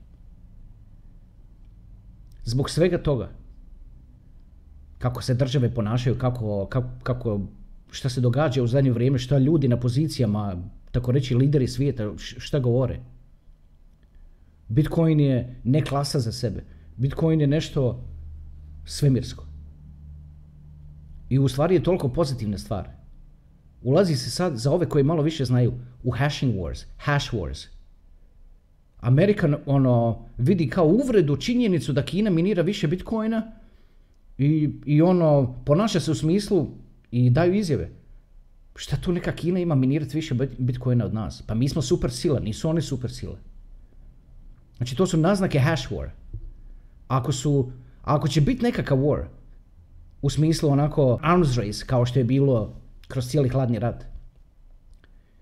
Zbog 2.43 2.69
svega 2.69 2.97
toga, 2.97 3.29
kako 4.97 5.21
se 5.21 5.33
države 5.33 5.73
ponašaju, 5.73 6.17
kako, 6.17 6.65
kako, 6.65 6.89
kako 7.03 7.39
šta 7.91 8.09
se 8.09 8.21
događa 8.21 8.63
u 8.63 8.67
zadnje 8.67 8.91
vrijeme, 8.91 9.17
šta 9.17 9.37
ljudi 9.37 9.67
na 9.67 9.79
pozicijama, 9.79 10.55
tako 10.91 11.11
reći 11.11 11.35
lideri 11.35 11.67
svijeta, 11.67 12.11
šta 12.17 12.59
govore. 12.59 12.99
Bitcoin 14.67 15.19
je 15.19 15.55
ne 15.63 15.81
klasa 15.85 16.19
za 16.19 16.31
sebe. 16.31 16.63
Bitcoin 16.97 17.41
je 17.41 17.47
nešto 17.47 18.03
svemirsko. 18.87 19.45
I 21.29 21.39
u 21.39 21.47
stvari 21.47 21.75
je 21.75 21.83
toliko 21.83 22.09
pozitivna 22.09 22.57
stvar. 22.57 22.89
Ulazi 23.81 24.15
se 24.15 24.31
sad, 24.31 24.57
za 24.57 24.71
ove 24.71 24.89
koji 24.89 25.03
malo 25.03 25.21
više 25.21 25.45
znaju, 25.45 25.73
u 26.03 26.11
hashing 26.11 26.55
wars, 26.55 26.85
hash 26.97 27.33
wars. 27.33 27.67
Amerika 28.99 29.57
ono, 29.65 30.25
vidi 30.37 30.69
kao 30.69 30.85
uvredu 30.85 31.37
činjenicu 31.37 31.93
da 31.93 32.05
Kina 32.05 32.29
minira 32.29 32.61
više 32.61 32.87
bitcoina 32.87 33.51
i, 34.37 34.69
i 34.85 35.01
ono, 35.01 35.55
ponaša 35.65 35.99
se 35.99 36.11
u 36.11 36.15
smislu 36.15 36.67
i 37.11 37.29
daju 37.29 37.53
izjave. 37.53 37.89
Šta 38.75 38.97
tu 38.97 39.11
neka 39.11 39.31
Kina 39.31 39.59
ima 39.59 39.75
minirati 39.75 40.15
više 40.15 40.35
bitcoina 40.57 41.05
od 41.05 41.13
nas? 41.13 41.43
Pa 41.47 41.53
mi 41.53 41.69
smo 41.69 41.81
super 41.81 42.11
sila, 42.11 42.39
nisu 42.39 42.69
oni 42.69 42.81
super 42.81 43.11
sile. 43.11 43.37
Znači 44.77 44.95
to 44.95 45.05
su 45.05 45.17
naznake 45.17 45.59
hash 45.59 45.91
war. 45.91 46.09
Ako 47.07 47.31
su, 47.31 47.71
ako 48.07 48.27
će 48.27 48.41
biti 48.41 48.63
nekakav 48.63 48.97
war, 48.97 49.23
u 50.21 50.29
smislu 50.29 50.69
onako 50.69 51.19
arms 51.21 51.57
race, 51.57 51.85
kao 51.85 52.05
što 52.05 52.19
je 52.19 52.25
bilo 52.25 52.73
kroz 53.07 53.27
cijeli 53.27 53.49
hladni 53.49 53.79
rat, 53.79 54.05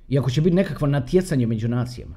i 0.08 0.20
ako 0.20 0.30
će 0.30 0.42
biti 0.42 0.56
nekakvo 0.56 0.88
natjecanje 0.88 1.48
među 1.48 1.68
nacijama, 1.68 2.16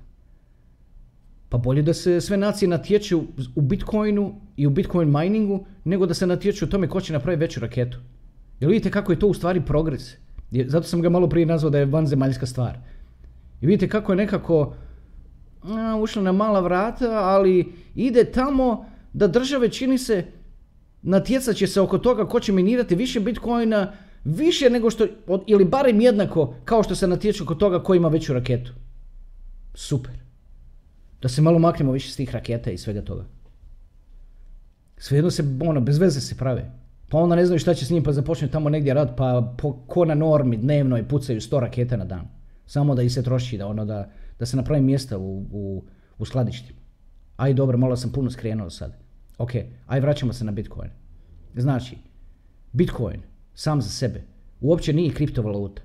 pa 1.48 1.58
bolje 1.58 1.82
da 1.82 1.94
se 1.94 2.20
sve 2.20 2.36
nacije 2.36 2.68
natječu 2.68 3.22
u 3.54 3.60
Bitcoinu 3.60 4.40
i 4.56 4.66
u 4.66 4.70
Bitcoin 4.70 5.18
miningu, 5.18 5.66
nego 5.84 6.06
da 6.06 6.14
se 6.14 6.26
natječu 6.26 6.64
u 6.64 6.68
tome 6.68 6.88
ko 6.88 7.00
će 7.00 7.12
napraviti 7.12 7.40
veću 7.40 7.60
raketu. 7.60 7.98
Jer 8.60 8.70
vidite 8.70 8.90
kako 8.90 9.12
je 9.12 9.18
to 9.18 9.26
u 9.26 9.34
stvari 9.34 9.60
progres. 9.60 10.14
Zato 10.50 10.86
sam 10.86 11.02
ga 11.02 11.08
malo 11.08 11.28
prije 11.28 11.46
nazvao 11.46 11.70
da 11.70 11.78
je 11.78 11.86
vanzemaljska 11.86 12.46
stvar. 12.46 12.78
I 13.60 13.66
vidite 13.66 13.88
kako 13.88 14.12
je 14.12 14.16
nekako 14.16 14.74
a, 15.62 15.96
ušla 15.96 16.22
na 16.22 16.32
mala 16.32 16.60
vrata, 16.60 17.10
ali 17.10 17.72
ide 17.94 18.24
tamo 18.24 18.86
da 19.12 19.26
države 19.26 19.68
čini 19.68 19.98
se 19.98 20.24
natjecat 21.02 21.56
će 21.56 21.66
se 21.66 21.80
oko 21.80 21.98
toga 21.98 22.26
ko 22.28 22.40
će 22.40 22.52
minirati 22.52 22.94
više 22.94 23.20
bitcoina, 23.20 23.92
više 24.24 24.70
nego 24.70 24.90
što, 24.90 25.06
ili 25.46 25.64
barem 25.64 26.00
jednako 26.00 26.54
kao 26.64 26.82
što 26.82 26.94
se 26.94 27.06
natječu 27.06 27.44
oko 27.44 27.54
toga 27.54 27.82
ko 27.82 27.94
ima 27.94 28.08
veću 28.08 28.32
raketu. 28.32 28.72
Super. 29.74 30.12
Da 31.22 31.28
se 31.28 31.42
malo 31.42 31.58
maknemo 31.58 31.92
više 31.92 32.12
s 32.12 32.16
tih 32.16 32.34
raketa 32.34 32.70
i 32.70 32.78
svega 32.78 33.02
toga. 33.02 33.24
Svejedno 34.96 35.30
se, 35.30 35.44
ono, 35.60 35.80
bez 35.80 35.98
veze 35.98 36.20
se 36.20 36.36
prave. 36.36 36.70
Pa 37.08 37.18
onda 37.18 37.36
ne 37.36 37.46
znaju 37.46 37.58
šta 37.58 37.74
će 37.74 37.84
s 37.84 37.90
njim 37.90 38.02
pa 38.02 38.12
započne 38.12 38.48
tamo 38.48 38.68
negdje 38.68 38.94
rad 38.94 39.16
pa 39.16 39.54
po, 39.58 39.72
ko 39.86 40.04
na 40.04 40.14
normi 40.14 40.56
dnevno 40.56 40.98
i 40.98 41.08
pucaju 41.08 41.40
100 41.40 41.60
raketa 41.60 41.96
na 41.96 42.04
dan. 42.04 42.28
Samo 42.66 42.94
da 42.94 43.02
ih 43.02 43.12
se 43.12 43.22
troši, 43.22 43.58
da, 43.58 43.66
ono, 43.66 43.84
da, 43.84 44.10
da 44.38 44.46
se 44.46 44.56
napravi 44.56 44.82
mjesta 44.82 45.18
u, 45.18 45.46
u, 45.52 45.84
u 46.18 46.24
skladištima. 46.24 46.78
Aj 47.36 47.54
dobro, 47.54 47.78
malo 47.78 47.96
sam 47.96 48.12
puno 48.12 48.30
skrenuo 48.30 48.70
sad. 48.70 49.07
Ok, 49.38 49.50
aj 49.86 50.00
vraćamo 50.00 50.32
se 50.32 50.44
na 50.44 50.52
Bitcoin. 50.52 50.90
Znači, 51.56 51.96
Bitcoin 52.72 53.22
sam 53.54 53.82
za 53.82 53.90
sebe 53.90 54.24
uopće 54.60 54.92
nije 54.92 55.14
kriptovaluta. 55.14 55.82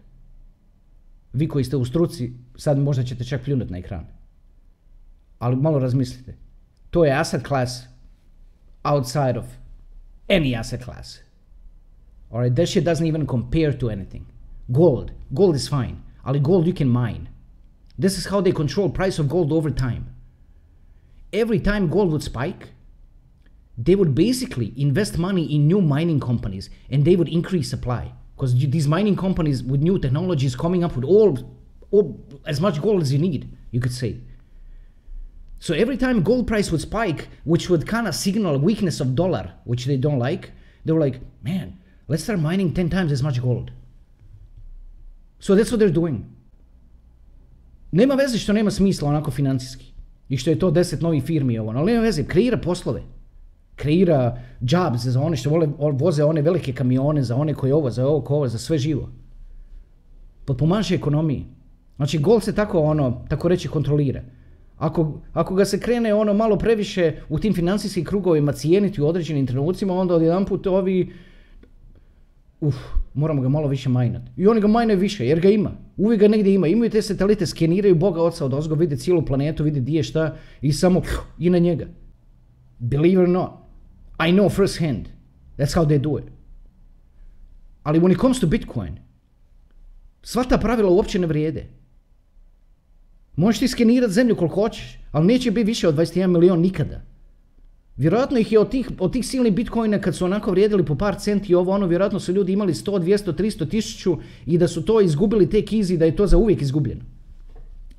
Vi 1.33 1.47
koji 1.47 1.63
ste 1.63 1.77
u 1.77 1.85
struci, 1.85 2.33
sad 2.55 2.79
možda 2.79 3.03
ćete 3.03 3.23
čak 3.23 3.43
pljunuti 3.43 3.71
na 3.71 3.77
ekran. 3.77 4.05
Ali 5.39 5.55
malo 5.55 5.79
razmislite. 5.79 6.35
To 6.89 7.05
je 7.05 7.11
asset 7.11 7.47
class 7.47 7.83
outside 8.83 9.39
of 9.39 9.45
any 10.29 10.59
asset 10.59 10.83
class. 10.83 11.19
All 12.29 12.41
right, 12.41 12.55
that 12.55 12.69
shit 12.69 12.85
doesn't 12.85 13.07
even 13.07 13.27
compare 13.27 13.77
to 13.77 13.89
anything. 13.89 14.25
Gold, 14.67 15.11
gold 15.29 15.55
is 15.55 15.69
fine, 15.69 15.95
ali 16.23 16.39
gold 16.39 16.67
you 16.67 16.77
can 16.77 16.87
mine. 16.87 17.27
This 18.01 18.17
is 18.17 18.25
how 18.29 18.41
they 18.41 18.53
control 18.53 18.89
price 18.89 19.21
of 19.21 19.27
gold 19.27 19.51
over 19.51 19.75
time. 19.75 20.03
Every 21.31 21.59
time 21.59 21.89
gold 21.89 22.11
would 22.11 22.23
spike, 22.23 22.67
they 23.77 23.95
would 23.95 24.13
basically 24.13 24.73
invest 24.77 25.17
money 25.17 25.55
in 25.55 25.67
new 25.67 25.81
mining 25.81 26.19
companies 26.19 26.69
and 26.89 27.03
they 27.03 27.15
would 27.15 27.29
increase 27.29 27.69
supply 27.69 28.11
because 28.35 28.55
these 28.55 28.87
mining 28.87 29.15
companies 29.15 29.63
with 29.63 29.81
new 29.81 29.97
technologies 29.99 30.55
coming 30.55 30.83
up 30.83 30.95
with 30.95 31.05
all, 31.05 31.37
all 31.91 32.19
as 32.45 32.59
much 32.59 32.81
gold 32.81 33.01
as 33.01 33.11
you 33.11 33.19
need, 33.19 33.49
you 33.71 33.79
could 33.79 33.93
say. 33.93 34.17
So 35.59 35.73
every 35.73 35.97
time 35.97 36.23
gold 36.23 36.45
price 36.45 36.71
would 36.71 36.81
spike, 36.81 37.29
which 37.45 37.69
would 37.69 37.87
kind 37.87 38.07
of 38.07 38.15
signal 38.15 38.57
weakness 38.59 38.99
of 38.99 39.15
dollar, 39.15 39.53
which 39.63 39.85
they 39.85 39.97
don't 39.97 40.19
like, 40.19 40.51
they 40.85 40.91
were 40.91 40.99
like, 40.99 41.21
man, 41.41 41.77
let's 42.07 42.23
start 42.23 42.39
mining 42.39 42.73
10 42.73 42.89
times 42.89 43.11
as 43.11 43.23
much 43.23 43.41
gold. 43.41 43.71
So 45.39 45.55
that's 45.55 45.71
what 45.71 45.79
they're 45.79 45.89
doing. 45.89 46.25
Nema 47.91 48.15
veze 48.15 48.37
što 48.37 48.53
nema 48.53 48.71
smisla 48.71 49.09
onako 49.09 49.31
financijski. 49.31 49.93
I 50.29 50.37
što 50.37 50.49
je 50.49 50.59
to 50.59 50.71
10 50.71 51.01
novih 51.01 51.23
firmi 51.23 51.59
ovo, 51.59 51.71
ali 51.71 51.91
nema 51.91 52.03
veze, 52.03 52.23
kreira 52.23 52.57
poslove. 52.57 53.03
Kreira 53.75 54.37
jobs 54.61 55.05
za 55.05 55.21
one 55.21 55.37
što 55.37 55.49
vole, 55.49 55.67
voze 55.77 56.23
one 56.23 56.41
velike 56.41 56.73
kamione, 56.73 57.23
za 57.23 57.35
one 57.35 57.53
koji 57.53 57.71
ovo, 57.71 57.89
za 57.89 58.07
ovo, 58.07 58.25
ovo, 58.29 58.47
za 58.47 58.57
sve 58.57 58.77
živo. 58.77 59.09
Potpomaže 60.45 60.95
ekonomiji. 60.95 61.45
Znači 61.95 62.17
gold 62.17 62.43
se 62.43 62.55
tako 62.55 62.79
ono, 62.79 63.25
tako 63.29 63.47
reći 63.47 63.67
kontrolira. 63.67 64.21
Ako, 64.77 65.21
ako 65.33 65.55
ga 65.55 65.65
se 65.65 65.79
krene 65.79 66.13
ono 66.13 66.33
malo 66.33 66.57
previše 66.57 67.21
u 67.29 67.39
tim 67.39 67.53
financijskim 67.53 68.05
krugovima 68.05 68.51
cijeniti 68.51 69.01
u 69.01 69.07
određenim 69.07 69.47
trenucima, 69.47 69.93
onda 69.93 70.15
odjedanput 70.15 70.67
ovi 70.67 71.13
uf, 72.61 72.75
moramo 73.13 73.41
ga 73.41 73.49
malo 73.49 73.67
više 73.67 73.89
majnati. 73.89 74.31
I 74.37 74.47
oni 74.47 74.61
ga 74.61 74.67
majne 74.67 74.95
više, 74.95 75.27
jer 75.27 75.39
ga 75.39 75.49
ima. 75.49 75.71
Uvijek 75.97 76.21
ga 76.21 76.27
negdje 76.27 76.53
ima. 76.53 76.67
Imaju 76.67 76.91
te 76.91 77.01
satelite, 77.01 77.45
skeniraju 77.45 77.95
Boga 77.95 78.21
oca 78.21 78.45
od 78.45 78.53
ozgo, 78.53 78.75
vide 78.75 78.97
cijelu 78.97 79.25
planetu, 79.25 79.63
vide 79.63 79.79
di 79.79 79.95
je 79.95 80.03
šta 80.03 80.35
i 80.61 80.71
samo 80.71 81.01
i 81.39 81.49
na 81.49 81.57
njega. 81.57 81.85
Believe 82.79 83.21
or 83.21 83.29
not, 83.29 83.49
I 84.19 84.31
know 84.31 84.49
first 84.49 84.79
hand. 84.79 85.09
That's 85.57 85.73
how 85.73 85.85
they 85.85 85.99
do 86.01 86.17
it. 86.17 86.25
Ali 87.83 87.99
when 87.99 88.11
it 88.11 88.19
comes 88.19 88.39
to 88.39 88.47
Bitcoin, 88.47 88.99
sva 90.21 90.43
ta 90.43 90.57
pravila 90.57 90.89
uopće 90.89 91.19
ne 91.19 91.27
vrijede. 91.27 91.67
Možeš 93.35 93.59
ti 93.59 93.85
zemlju 94.07 94.35
koliko 94.35 94.55
hoćeš, 94.55 94.99
ali 95.11 95.25
neće 95.25 95.51
biti 95.51 95.65
više 95.65 95.87
od 95.87 95.95
21 95.95 96.27
milion 96.27 96.59
nikada. 96.59 97.01
Vjerojatno 97.97 98.37
ih 98.37 98.51
je 98.51 98.59
od 98.59 98.69
tih, 98.69 98.91
od 98.99 99.13
tih 99.13 99.25
silnih 99.25 99.53
bitcoina 99.53 100.01
kad 100.01 100.15
su 100.15 100.25
onako 100.25 100.51
vrijedili 100.51 100.85
po 100.85 100.95
par 100.95 101.15
centi 101.19 101.55
ovo 101.55 101.71
ono, 101.71 101.87
vjerojatno 101.87 102.19
su 102.19 102.31
ljudi 102.31 102.53
imali 102.53 102.73
100, 102.73 102.99
200, 102.99 103.33
300 103.33 103.69
tisuću 103.69 104.17
i 104.45 104.57
da 104.57 104.67
su 104.67 104.85
to 104.85 105.01
izgubili 105.01 105.49
te 105.49 105.61
kizi 105.61 105.97
da 105.97 106.05
je 106.05 106.15
to 106.15 106.27
za 106.27 106.37
uvijek 106.37 106.61
izgubljeno. 106.61 107.01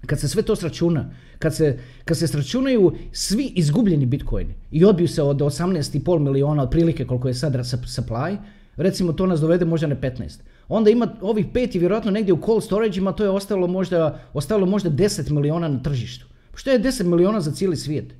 Kad 0.07 0.21
se 0.21 0.29
sve 0.29 0.43
to 0.43 0.57
sračuna, 0.57 1.11
kad 1.39 1.55
se, 1.55 1.79
kad 2.05 2.19
se 2.19 2.27
sračunaju 2.27 2.93
svi 3.13 3.53
izgubljeni 3.57 4.07
bitcoini 4.07 4.55
i 4.71 4.85
odbiju 4.85 5.09
se 5.09 5.23
od 5.23 5.37
18,5 5.37 6.19
miliona 6.19 6.63
otprilike 6.63 7.05
koliko 7.05 7.29
je 7.29 7.35
sad 7.35 7.55
supply, 7.55 8.37
recimo 8.77 9.13
to 9.13 9.27
nas 9.27 9.41
dovede 9.41 9.65
možda 9.65 9.87
na 9.87 9.97
15. 9.97 10.39
Onda 10.69 10.91
ima 10.91 11.09
ovih 11.21 11.47
pet 11.53 11.75
i 11.75 11.79
vjerojatno 11.79 12.11
negdje 12.11 12.35
u 12.35 12.41
cold 12.47 12.65
storage-ima 12.65 13.13
to 13.13 13.25
je 13.25 13.31
ostalo 13.31 13.67
možda, 13.67 14.21
ostalo 14.33 14.67
možda 14.67 14.91
10 14.91 15.31
miliona 15.31 15.69
na 15.69 15.83
tržištu. 15.83 16.27
Što 16.55 16.71
je 16.71 16.83
10 16.83 17.05
miliona 17.05 17.41
za 17.41 17.53
cijeli 17.53 17.77
svijet? 17.77 18.15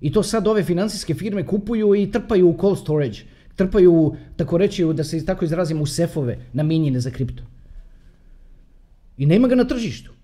I 0.00 0.12
to 0.12 0.22
sad 0.22 0.48
ove 0.48 0.64
financijske 0.64 1.14
firme 1.14 1.46
kupuju 1.46 1.94
i 1.94 2.10
trpaju 2.10 2.48
u 2.48 2.56
cold 2.60 2.78
storage. 2.78 3.18
Trpaju, 3.56 4.16
tako 4.36 4.58
reći, 4.58 4.84
da 4.84 5.04
se 5.04 5.24
tako 5.24 5.44
izrazim, 5.44 5.80
u 5.80 5.86
sefove 5.86 6.38
namijenjene 6.52 7.00
za 7.00 7.10
kripto. 7.10 7.42
I 9.16 9.26
nema 9.26 9.48
ga 9.48 9.54
na 9.54 9.64
tržištu. 9.64 10.15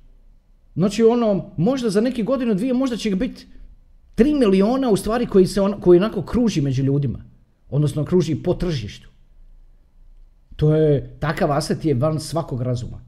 Znači 0.75 1.03
ono, 1.03 1.51
možda 1.57 1.91
za 1.91 2.01
neke 2.01 2.23
godinu, 2.23 2.55
dvije, 2.55 2.75
možda 2.75 2.97
će 2.97 3.17
biti 3.17 3.47
3 4.17 4.39
miliona 4.39 4.91
u 4.91 4.97
stvari 4.97 5.27
koji, 5.27 5.47
se 5.47 5.61
on, 5.61 5.81
koji 5.81 5.99
onako 5.99 6.23
kruži 6.23 6.61
među 6.61 6.83
ljudima. 6.83 7.25
Odnosno 7.71 8.05
kruži 8.05 8.35
po 8.35 8.55
tržištu. 8.55 9.09
To 10.57 10.75
je, 10.75 11.17
takav 11.21 11.53
aset 11.53 11.85
je 11.85 11.95
van 11.95 12.21
svakog 12.21 12.63
razuma. 12.63 13.01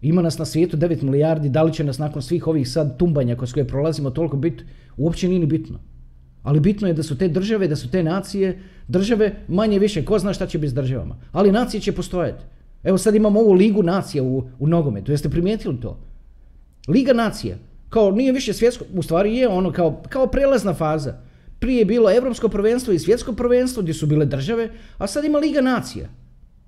Ima 0.00 0.22
nas 0.22 0.38
na 0.38 0.44
svijetu 0.44 0.76
9 0.76 1.02
milijardi, 1.02 1.48
da 1.48 1.62
li 1.62 1.72
će 1.72 1.84
nas 1.84 1.98
nakon 1.98 2.22
svih 2.22 2.46
ovih 2.46 2.68
sad 2.68 2.98
tumbanja 2.98 3.36
kroz 3.36 3.52
koje 3.52 3.68
prolazimo 3.68 4.10
toliko 4.10 4.36
biti, 4.36 4.64
uopće 4.96 5.28
nije 5.28 5.40
ni 5.40 5.46
bitno. 5.46 5.78
Ali 6.42 6.60
bitno 6.60 6.88
je 6.88 6.94
da 6.94 7.02
su 7.02 7.18
te 7.18 7.28
države, 7.28 7.68
da 7.68 7.76
su 7.76 7.90
te 7.90 8.02
nacije, 8.02 8.58
države 8.88 9.34
manje 9.48 9.78
više, 9.78 10.04
ko 10.04 10.18
zna 10.18 10.32
šta 10.32 10.46
će 10.46 10.58
biti 10.58 10.70
s 10.70 10.74
državama. 10.74 11.16
Ali 11.32 11.52
nacije 11.52 11.80
će 11.80 11.92
postojati. 11.92 12.44
Evo 12.82 12.98
sad 12.98 13.14
imamo 13.14 13.40
ovu 13.40 13.52
ligu 13.52 13.82
nacija 13.82 14.22
u, 14.22 14.44
u 14.58 14.66
nogometu, 14.68 15.12
jeste 15.12 15.30
primijetili 15.30 15.80
to? 15.80 15.98
Liga 16.88 17.12
nacija, 17.12 17.56
kao 17.88 18.10
nije 18.10 18.32
više 18.32 18.52
svjetsko, 18.52 18.84
u 18.94 19.02
stvari 19.02 19.36
je 19.36 19.48
ono 19.48 19.72
kao, 19.72 20.02
kao 20.08 20.26
prelazna 20.26 20.74
faza. 20.74 21.14
Prije 21.58 21.78
je 21.78 21.84
bilo 21.84 22.10
evropsko 22.10 22.48
prvenstvo 22.48 22.92
i 22.92 22.98
svjetsko 22.98 23.32
prvenstvo 23.32 23.82
gdje 23.82 23.94
su 23.94 24.06
bile 24.06 24.26
države, 24.26 24.70
a 24.98 25.06
sad 25.06 25.24
ima 25.24 25.38
Liga 25.38 25.60
nacija. 25.60 26.08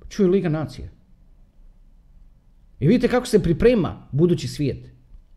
Čuju 0.08 0.28
Liga 0.28 0.48
nacija. 0.48 0.88
I 2.80 2.86
vidite 2.86 3.08
kako 3.08 3.26
se 3.26 3.42
priprema 3.42 4.08
budući 4.12 4.48
svijet. 4.48 4.86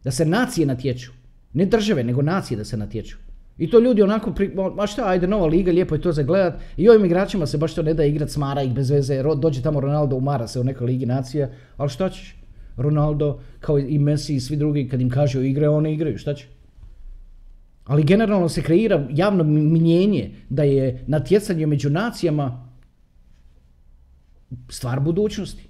Da 0.03 0.12
se 0.12 0.25
nacije 0.25 0.67
natječu. 0.67 1.12
Ne 1.53 1.65
države, 1.65 2.03
nego 2.03 2.21
nacije 2.21 2.57
da 2.57 2.65
se 2.65 2.77
natječu. 2.77 3.17
I 3.57 3.69
to 3.69 3.79
ljudi 3.79 4.01
onako, 4.01 4.33
pri, 4.33 4.51
ma 4.75 4.88
šta, 4.88 5.07
ajde 5.07 5.27
nova 5.27 5.45
liga, 5.45 5.71
lijepo 5.71 5.95
je 5.95 6.01
to 6.01 6.12
za 6.12 6.24
gledat. 6.24 6.53
I 6.77 6.89
ovim 6.89 7.05
igračima 7.05 7.45
se 7.45 7.57
baš 7.57 7.75
to 7.75 7.83
ne 7.83 7.93
da 7.93 8.03
igrat, 8.03 8.29
smara 8.29 8.63
ih 8.63 8.74
bez 8.74 8.89
veze. 8.89 9.24
Dođe 9.38 9.62
tamo 9.62 9.79
Ronaldo, 9.79 10.15
umara 10.15 10.48
se 10.48 10.59
u 10.59 10.63
nekoj 10.63 10.88
ligi 10.88 11.05
nacija. 11.05 11.50
Ali 11.77 11.89
šta 11.89 12.09
ćeš? 12.09 12.38
Ronaldo, 12.81 13.39
kao 13.59 13.79
i 13.79 14.00
Messi 14.00 14.36
i 14.36 14.39
svi 14.39 14.57
drugi, 14.57 14.89
kad 14.89 15.01
im 15.01 15.09
kažu 15.09 15.41
igre, 15.41 15.69
one 15.69 15.93
igraju, 15.93 16.17
šta 16.17 16.33
će? 16.33 16.45
Ali 17.86 18.03
generalno 18.03 18.50
se 18.50 18.62
kreira 18.62 19.07
javno 19.09 19.43
minjenje 19.43 20.31
da 20.50 20.63
je 20.63 21.03
natjecanje 21.07 21.65
među 21.65 21.89
nacijama 21.89 22.69
stvar 24.69 25.00
budućnosti. 25.00 25.69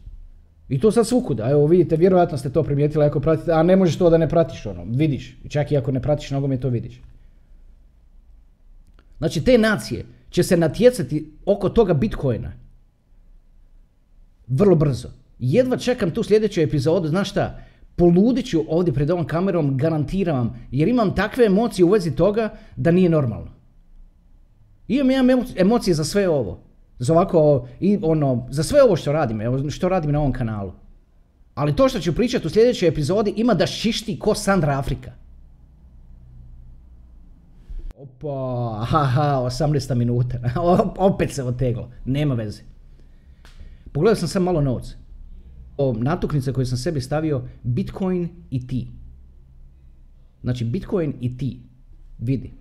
I 0.70 0.80
to 0.80 0.92
sad 0.92 1.08
svukuda. 1.08 1.50
Evo 1.50 1.68
vidite, 1.68 1.96
vjerojatno 1.96 2.38
ste 2.38 2.50
to 2.50 2.64
primijetili 2.64 3.06
ako 3.06 3.20
pratite, 3.20 3.52
a 3.52 3.64
ne 3.64 3.76
možeš 3.76 3.98
to 3.98 4.10
da 4.10 4.18
ne 4.18 4.30
pratiš 4.30 4.66
ono, 4.66 4.84
vidiš. 4.84 5.38
Čak 5.50 5.72
i 5.72 5.78
ako 5.78 5.92
ne 5.92 6.02
pratiš 6.02 6.32
nogomet 6.32 6.62
to 6.62 6.70
vidiš. 6.70 7.02
Znači 9.18 9.44
te 9.44 9.58
nacije 9.58 10.06
će 10.30 10.44
se 10.44 10.58
natjecati 10.58 11.32
oko 11.46 11.70
toga 11.70 11.94
Bitcoina. 11.94 12.52
Vrlo 14.48 14.76
brzo. 14.76 15.10
Jedva 15.40 15.78
čekam 15.78 16.12
tu 16.12 16.24
sljedeću 16.24 16.62
epizodu, 16.62 17.08
znaš 17.08 17.30
šta, 17.30 17.60
poludit 17.96 18.46
ću 18.46 18.64
ovdje 18.68 18.94
pred 18.94 19.12
ovom 19.12 19.28
kamerom, 19.28 19.78
garantiram 19.78 20.38
vam, 20.38 20.68
jer 20.72 20.88
imam 20.88 21.16
takve 21.16 21.46
emocije 21.46 21.86
u 21.86 21.90
vezi 21.90 22.16
toga 22.16 22.50
da 22.76 22.92
nije 22.92 23.10
normalno. 23.10 23.52
Imam, 24.88 25.12
imam 25.12 25.46
emocije 25.58 25.94
za 25.94 26.04
sve 26.04 26.30
ovo. 26.30 26.60
Za 27.00 27.14
ovako, 27.14 27.68
ono, 28.02 28.48
za 28.50 28.64
sve 28.64 28.84
ovo 28.84 28.96
što 28.96 29.12
radim, 29.12 29.70
što 29.70 29.90
radim 29.90 30.12
na 30.12 30.20
ovom 30.20 30.34
kanalu. 30.34 30.72
Ali 31.56 31.76
to 31.76 31.90
što 31.90 32.00
ću 32.00 32.16
pričati 32.16 32.48
u 32.48 32.50
sljedećoj 32.50 32.90
epizodi 32.90 33.34
ima 33.36 33.54
da 33.54 33.68
šišti 33.68 34.20
ko 34.20 34.36
Sandra 34.36 34.78
Afrika. 34.80 35.12
Opa, 37.98 38.86
haha, 38.86 39.42
18 39.46 39.96
minuta. 39.96 40.38
Opet 41.10 41.34
se 41.34 41.44
oteglo. 41.44 41.92
Nema 42.06 42.34
veze. 42.34 42.62
Pogledao 43.92 44.16
sam 44.16 44.28
sam 44.28 44.44
malo 44.44 44.62
novca. 44.62 44.96
Natuknice 45.98 46.54
koje 46.54 46.66
sam 46.66 46.78
sebi 46.78 47.02
stavio 47.02 47.42
Bitcoin 47.64 48.30
i 48.50 48.68
ti. 48.68 48.88
Znači 50.42 50.66
Bitcoin 50.66 51.14
i 51.22 51.38
ti. 51.38 51.60
Vidi. 52.20 52.52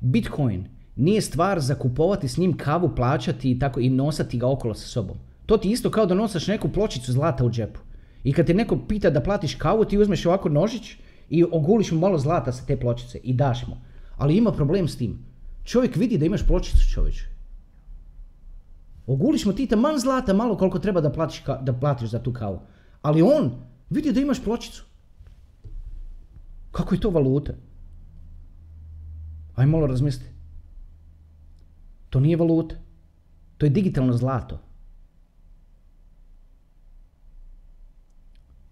Bitcoin 0.00 0.64
nije 0.96 1.20
stvar 1.20 1.60
za 1.60 1.74
kupovati 1.74 2.28
s 2.28 2.36
njim 2.36 2.56
kavu, 2.56 2.94
plaćati 2.96 3.50
i 3.50 3.58
tako 3.58 3.80
i 3.80 3.90
nosati 3.90 4.38
ga 4.38 4.50
okolo 4.50 4.74
sa 4.74 4.86
sobom. 4.86 5.16
To 5.46 5.56
ti 5.56 5.70
isto 5.70 5.90
kao 5.90 6.06
da 6.06 6.14
nosaš 6.14 6.46
neku 6.46 6.68
pločicu 6.68 7.12
zlata 7.12 7.44
u 7.44 7.50
džepu. 7.50 7.80
I 8.24 8.32
kad 8.32 8.46
te 8.46 8.54
neko 8.54 8.78
pita 8.88 9.10
da 9.10 9.22
platiš 9.22 9.54
kavu, 9.54 9.84
ti 9.84 9.98
uzmeš 9.98 10.26
ovako 10.26 10.48
nožić 10.48 10.96
i 11.30 11.44
oguliš 11.44 11.92
mu 11.92 11.98
malo 11.98 12.18
zlata 12.18 12.52
sa 12.52 12.66
te 12.66 12.76
pločice 12.80 13.18
i 13.18 13.34
daš 13.34 13.66
mu. 13.66 13.76
Ali 14.16 14.36
ima 14.36 14.52
problem 14.52 14.88
s 14.88 14.96
tim. 14.96 15.18
Čovjek 15.64 15.96
vidi 15.96 16.18
da 16.18 16.26
imaš 16.26 16.46
pločicu 16.46 16.92
čovječe. 16.94 17.37
Oguliš 19.08 19.44
mu 19.44 19.52
ti 19.52 19.66
taman 19.66 19.98
zlata 19.98 20.34
malo 20.34 20.56
koliko 20.56 20.78
treba 20.78 21.00
da 21.00 21.12
platiš, 21.12 21.42
da 21.62 21.72
platiš 21.72 22.10
za 22.10 22.18
tu 22.22 22.32
kavu. 22.32 22.60
Ali 23.02 23.22
on 23.22 23.50
vidi 23.90 24.12
da 24.12 24.20
imaš 24.20 24.42
pločicu. 24.44 24.84
Kako 26.70 26.94
je 26.94 27.00
to 27.00 27.10
valuta? 27.10 27.52
Aj 29.56 29.66
malo 29.66 29.86
razmisliti. 29.86 30.30
To 32.10 32.20
nije 32.20 32.36
valuta. 32.36 32.74
To 33.56 33.66
je 33.66 33.70
digitalno 33.70 34.12
zlato. 34.12 34.60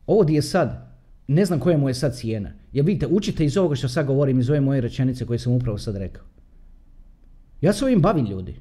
Ovo 0.06 0.22
gdje 0.22 0.34
je 0.34 0.42
sad, 0.42 0.98
ne 1.28 1.44
znam 1.44 1.60
koja 1.60 1.78
mu 1.78 1.88
je 1.88 1.94
sad 1.94 2.16
cijena. 2.16 2.52
Jer 2.72 2.84
vidite, 2.84 3.06
učite 3.06 3.44
iz 3.44 3.56
ovoga 3.56 3.74
što 3.74 3.88
sad 3.88 4.06
govorim, 4.06 4.40
iz 4.40 4.50
ove 4.50 4.60
moje 4.60 4.80
rečenice 4.80 5.26
koje 5.26 5.38
sam 5.38 5.52
upravo 5.52 5.78
sad 5.78 5.96
rekao. 5.96 6.24
Ja 7.60 7.72
se 7.72 7.84
ovim 7.84 8.02
bavim 8.02 8.26
ljudi. 8.26 8.60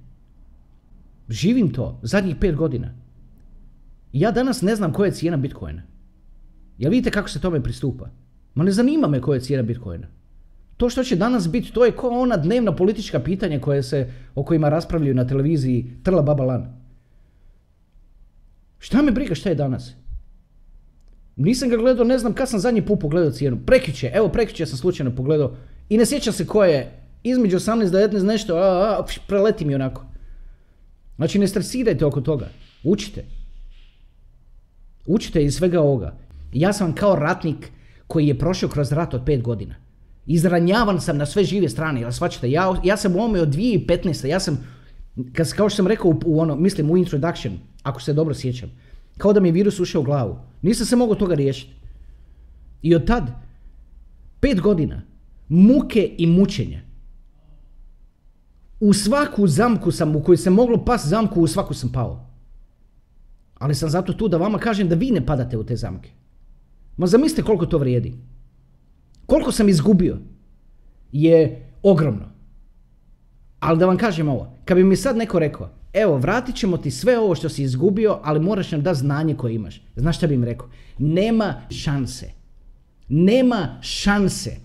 Živim 1.29 1.73
to 1.73 1.99
zadnjih 2.03 2.35
pet 2.41 2.55
godina. 2.55 2.93
Ja 4.13 4.31
danas 4.31 4.61
ne 4.61 4.75
znam 4.75 4.93
koja 4.93 5.05
je 5.05 5.13
cijena 5.13 5.37
Bitcoina. 5.37 5.81
Jel 6.77 6.91
vidite 6.91 7.11
kako 7.11 7.29
se 7.29 7.41
tome 7.41 7.63
pristupa? 7.63 8.09
Ma 8.55 8.63
ne 8.63 8.71
zanima 8.71 9.07
me 9.07 9.21
koja 9.21 9.35
je 9.35 9.41
cijena 9.41 9.63
Bitcoina. 9.63 10.07
To 10.77 10.89
što 10.89 11.03
će 11.03 11.15
danas 11.15 11.49
biti, 11.49 11.73
to 11.73 11.85
je 11.85 11.91
kao 11.91 12.09
ona 12.09 12.37
dnevna 12.37 12.75
politička 12.75 13.19
pitanja 13.19 13.59
koje 13.59 13.83
se, 13.83 14.11
o 14.35 14.43
kojima 14.43 14.69
raspravljaju 14.69 15.15
na 15.15 15.27
televiziji 15.27 15.91
Trla 16.03 16.21
Baba 16.21 16.43
Lan. 16.43 16.85
Šta 18.79 19.01
me 19.01 19.11
briga 19.11 19.35
šta 19.35 19.49
je 19.49 19.55
danas? 19.55 19.93
Nisam 21.35 21.69
ga 21.69 21.77
gledao, 21.77 22.05
ne 22.05 22.17
znam 22.17 22.33
kad 22.33 22.49
sam 22.49 22.59
zadnji 22.59 22.85
put 22.85 22.99
pogledao 22.99 23.31
cijenu. 23.31 23.57
Prekjuče, 23.65 24.11
evo 24.13 24.29
prekjuče 24.29 24.65
sam 24.65 24.77
slučajno 24.77 25.15
pogledao 25.15 25.55
i 25.89 25.97
ne 25.97 26.05
sjećam 26.05 26.33
se 26.33 26.45
koje 26.47 26.71
je. 26.71 26.91
Između 27.23 27.59
18 27.59 27.87
i 27.87 28.17
19 28.17 28.23
nešto, 28.23 28.55
a, 28.55 28.99
a, 28.99 29.05
preleti 29.27 29.65
mi 29.65 29.75
onako. 29.75 30.05
Znači 31.15 31.39
ne 31.39 31.47
stresirajte 31.47 32.05
oko 32.05 32.21
toga. 32.21 32.49
Učite. 32.83 33.25
Učite 35.05 35.43
iz 35.43 35.55
svega 35.55 35.81
ovoga. 35.81 36.15
Ja 36.53 36.73
sam 36.73 36.95
kao 36.95 37.15
ratnik 37.15 37.71
koji 38.07 38.27
je 38.27 38.39
prošao 38.39 38.69
kroz 38.69 38.91
rat 38.91 39.13
od 39.13 39.23
5 39.25 39.41
godina. 39.41 39.75
Izranjavan 40.25 41.01
sam 41.01 41.17
na 41.17 41.25
sve 41.25 41.43
žive 41.43 41.69
strane, 41.69 42.01
jel 42.01 42.11
svačate? 42.11 42.51
Ja, 42.51 42.81
ja 42.83 42.97
sam 42.97 43.15
u 43.15 43.19
ovome 43.19 43.41
od 43.41 43.49
2015. 43.49 44.27
Ja 44.27 44.39
sam, 44.39 44.67
kao 45.55 45.69
što 45.69 45.75
sam 45.75 45.87
rekao 45.87 46.11
u, 46.11 46.19
u 46.25 46.39
ono, 46.39 46.55
mislim 46.55 46.91
u 46.91 46.97
introduction, 46.97 47.53
ako 47.83 48.01
se 48.01 48.13
dobro 48.13 48.33
sjećam, 48.33 48.71
kao 49.17 49.33
da 49.33 49.39
mi 49.39 49.47
je 49.47 49.51
virus 49.51 49.79
ušao 49.79 50.01
u 50.01 50.05
glavu. 50.05 50.37
Nisam 50.61 50.85
se 50.85 50.95
mogao 50.95 51.15
toga 51.15 51.35
riješiti. 51.35 51.73
I 52.81 52.95
od 52.95 53.07
tad, 53.07 53.31
pet 54.39 54.61
godina, 54.61 55.01
muke 55.47 56.15
i 56.17 56.27
mučenja. 56.27 56.81
U 58.79 58.93
svaku 58.93 59.47
zamku 59.47 59.91
sam, 59.91 60.15
u 60.15 60.23
kojoj 60.23 60.37
se 60.37 60.49
moglo 60.49 60.85
pas 60.85 61.05
zamku, 61.05 61.41
u 61.41 61.47
svaku 61.47 61.73
sam 61.73 61.91
pao. 61.91 62.29
Ali 63.55 63.75
sam 63.75 63.89
zato 63.89 64.13
tu 64.13 64.27
da 64.27 64.37
vama 64.37 64.57
kažem 64.57 64.89
da 64.89 64.95
vi 64.95 65.11
ne 65.11 65.25
padate 65.25 65.57
u 65.57 65.63
te 65.63 65.75
zamke. 65.75 66.09
Ma 66.97 67.07
zamislite 67.07 67.43
koliko 67.43 67.65
to 67.65 67.77
vrijedi. 67.77 68.13
Koliko 69.25 69.51
sam 69.51 69.69
izgubio 69.69 70.17
je 71.11 71.69
ogromno. 71.83 72.25
Ali 73.59 73.79
da 73.79 73.85
vam 73.85 73.97
kažem 73.97 74.29
ovo, 74.29 74.51
kad 74.65 74.77
bi 74.77 74.83
mi 74.83 74.95
sad 74.95 75.17
neko 75.17 75.39
rekao, 75.39 75.69
evo, 75.93 76.17
vratit 76.17 76.55
ćemo 76.55 76.77
ti 76.77 76.91
sve 76.91 77.19
ovo 77.19 77.35
što 77.35 77.49
si 77.49 77.63
izgubio, 77.63 78.19
ali 78.23 78.39
moraš 78.39 78.71
nam 78.71 78.81
da 78.81 78.93
znanje 78.93 79.35
koje 79.35 79.55
imaš. 79.55 79.81
Znaš 79.95 80.17
šta 80.17 80.27
bi 80.27 80.33
im 80.33 80.43
rekao? 80.43 80.67
Nema 80.97 81.61
šanse. 81.69 82.31
Nema 83.09 83.77
šanse. 83.81 84.57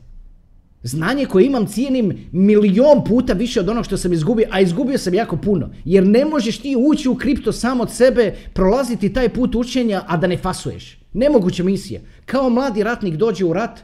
Znanje 0.83 1.27
koje 1.27 1.47
imam 1.47 1.67
cijenim 1.67 2.29
milion 2.33 3.05
puta 3.05 3.33
više 3.33 3.61
od 3.61 3.69
onog 3.69 3.85
što 3.85 3.97
sam 3.97 4.13
izgubio, 4.13 4.49
a 4.51 4.61
izgubio 4.61 4.99
sam 4.99 5.15
jako 5.15 5.37
puno. 5.37 5.71
Jer 5.85 6.07
ne 6.07 6.25
možeš 6.25 6.59
ti 6.59 6.77
ući 6.79 7.09
u 7.09 7.15
kripto 7.15 7.53
sam 7.53 7.81
od 7.81 7.91
sebe, 7.91 8.35
prolaziti 8.53 9.13
taj 9.13 9.29
put 9.29 9.55
učenja, 9.55 10.03
a 10.07 10.17
da 10.17 10.27
ne 10.27 10.37
fasuješ. 10.37 11.01
Nemoguća 11.13 11.65
misija. 11.65 12.01
Kao 12.27 12.51
mladi 12.51 12.83
ratnik 12.83 13.15
dođe 13.15 13.45
u 13.45 13.53
rat, 13.53 13.81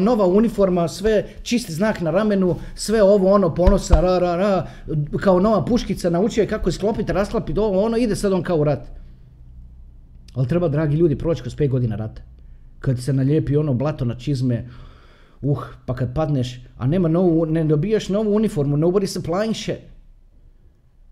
nova 0.00 0.26
uniforma, 0.26 0.88
sve 0.88 1.26
čisti 1.42 1.72
znak 1.72 2.00
na 2.00 2.10
ramenu, 2.10 2.56
sve 2.74 3.02
ovo 3.02 3.32
ono 3.32 3.54
ponosa, 3.54 4.00
ra, 4.00 4.18
ra, 4.18 4.36
ra, 4.36 4.66
kao 5.20 5.40
nova 5.40 5.64
puškica, 5.64 6.10
naučio 6.10 6.42
je 6.42 6.48
kako 6.48 6.68
isklopiti, 6.68 7.12
rasklapiti 7.12 7.60
ovo 7.60 7.82
ono, 7.82 7.96
ide 7.96 8.16
sad 8.16 8.32
on 8.32 8.42
kao 8.42 8.56
u 8.56 8.64
rat. 8.64 8.88
Ali 10.34 10.48
treba, 10.48 10.68
dragi 10.68 10.96
ljudi, 10.96 11.18
proći 11.18 11.42
kroz 11.42 11.56
5 11.56 11.68
godina 11.68 11.96
rata. 11.96 12.22
Kad 12.80 13.02
se 13.02 13.12
nalijepi 13.12 13.56
ono 13.56 13.74
blato 13.74 14.04
na 14.04 14.18
čizme, 14.18 14.68
uh, 15.42 15.64
pa 15.86 15.94
kad 15.94 16.14
padneš, 16.14 16.60
a 16.76 16.86
nema 16.86 17.08
novu, 17.08 17.46
ne 17.46 17.64
dobijaš 17.64 18.08
novu 18.08 18.34
uniformu, 18.36 18.76
nobody 18.76 19.06
supplying 19.06 19.54
shit. 19.54 19.78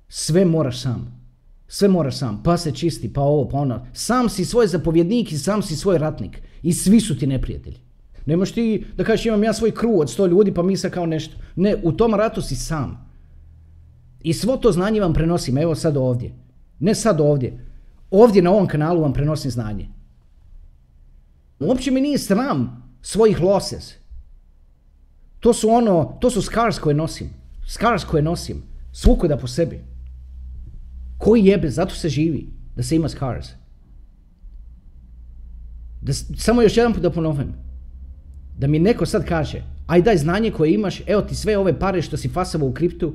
Sve 0.09 0.45
moraš 0.45 0.83
sam. 0.83 1.21
Sve 1.69 1.88
moraš 1.88 2.19
sam, 2.19 2.43
pa 2.43 2.57
se 2.57 2.73
čisti, 2.73 3.12
pa 3.12 3.21
ovo, 3.21 3.49
pa 3.49 3.59
ono. 3.59 3.87
Sam 3.93 4.29
si 4.29 4.45
svoj 4.45 4.66
zapovjednik 4.66 5.33
i 5.33 5.38
sam 5.38 5.62
si 5.62 5.77
svoj 5.77 5.99
ratnik. 5.99 6.43
I 6.62 6.73
svi 6.73 7.01
su 7.01 7.19
ti 7.19 7.27
neprijatelji. 7.27 7.77
Nemaš 8.27 8.53
ti 8.53 8.85
da 8.97 9.05
kažeš 9.05 9.27
imam 9.27 9.45
ja 9.45 9.53
svoj 9.53 9.71
kru 9.71 10.01
od 10.01 10.11
sto 10.11 10.27
ljudi 10.27 10.55
pa 10.55 10.62
mi 10.62 10.77
se 10.77 10.90
kao 10.90 11.07
nešto. 11.07 11.35
Ne, 11.57 11.77
u 11.83 11.93
tom 11.93 12.14
ratu 12.14 12.43
si 12.43 12.57
sam. 12.57 13.11
I 14.23 14.33
svo 14.33 14.57
to 14.57 14.73
znanje 14.73 15.01
vam 15.01 15.12
prenosim, 15.12 15.59
evo 15.59 15.75
sad 15.75 15.97
ovdje. 15.97 16.35
Ne 16.79 16.95
sad 16.95 17.21
ovdje. 17.21 17.66
Ovdje 18.11 18.43
na 18.43 18.51
ovom 18.51 18.66
kanalu 18.66 19.01
vam 19.01 19.12
prenosim 19.12 19.51
znanje. 19.51 19.88
Uopće 21.61 21.90
mi 21.90 22.01
nije 22.01 22.19
sram 22.19 22.83
svojih 23.03 23.40
losses. 23.40 23.99
To 25.40 25.53
su 25.53 25.70
ono, 25.70 26.18
to 26.20 26.31
su 26.31 26.42
scars 26.42 26.79
koje 26.79 26.94
nosim. 26.94 27.31
Scars 27.66 28.05
koje 28.05 28.22
nosim. 28.22 28.62
Svukuda 28.92 29.37
po 29.37 29.46
sebi. 29.46 29.81
Koji 31.18 31.44
jebe, 31.44 31.70
zato 31.70 31.94
se 31.94 32.09
živi. 32.09 32.46
Da 32.76 32.83
se 32.83 32.96
ima 32.96 33.09
scars. 33.09 33.48
Da, 36.00 36.12
samo 36.12 36.62
još 36.62 36.76
jedan 36.76 36.92
put 36.92 37.03
da 37.03 37.11
ponovim. 37.11 37.53
Da 38.59 38.66
mi 38.66 38.79
neko 38.79 39.07
sad 39.07 39.24
kaže, 39.24 39.62
aj 39.87 40.03
daj 40.03 40.16
znanje 40.16 40.50
koje 40.50 40.74
imaš, 40.74 41.03
evo 41.07 41.22
ti 41.22 41.35
sve 41.35 41.59
ove 41.59 41.79
pare 41.79 42.03
što 42.03 42.16
si 42.16 42.29
fasavo 42.29 42.66
u 42.66 42.72
kriptu. 42.72 43.14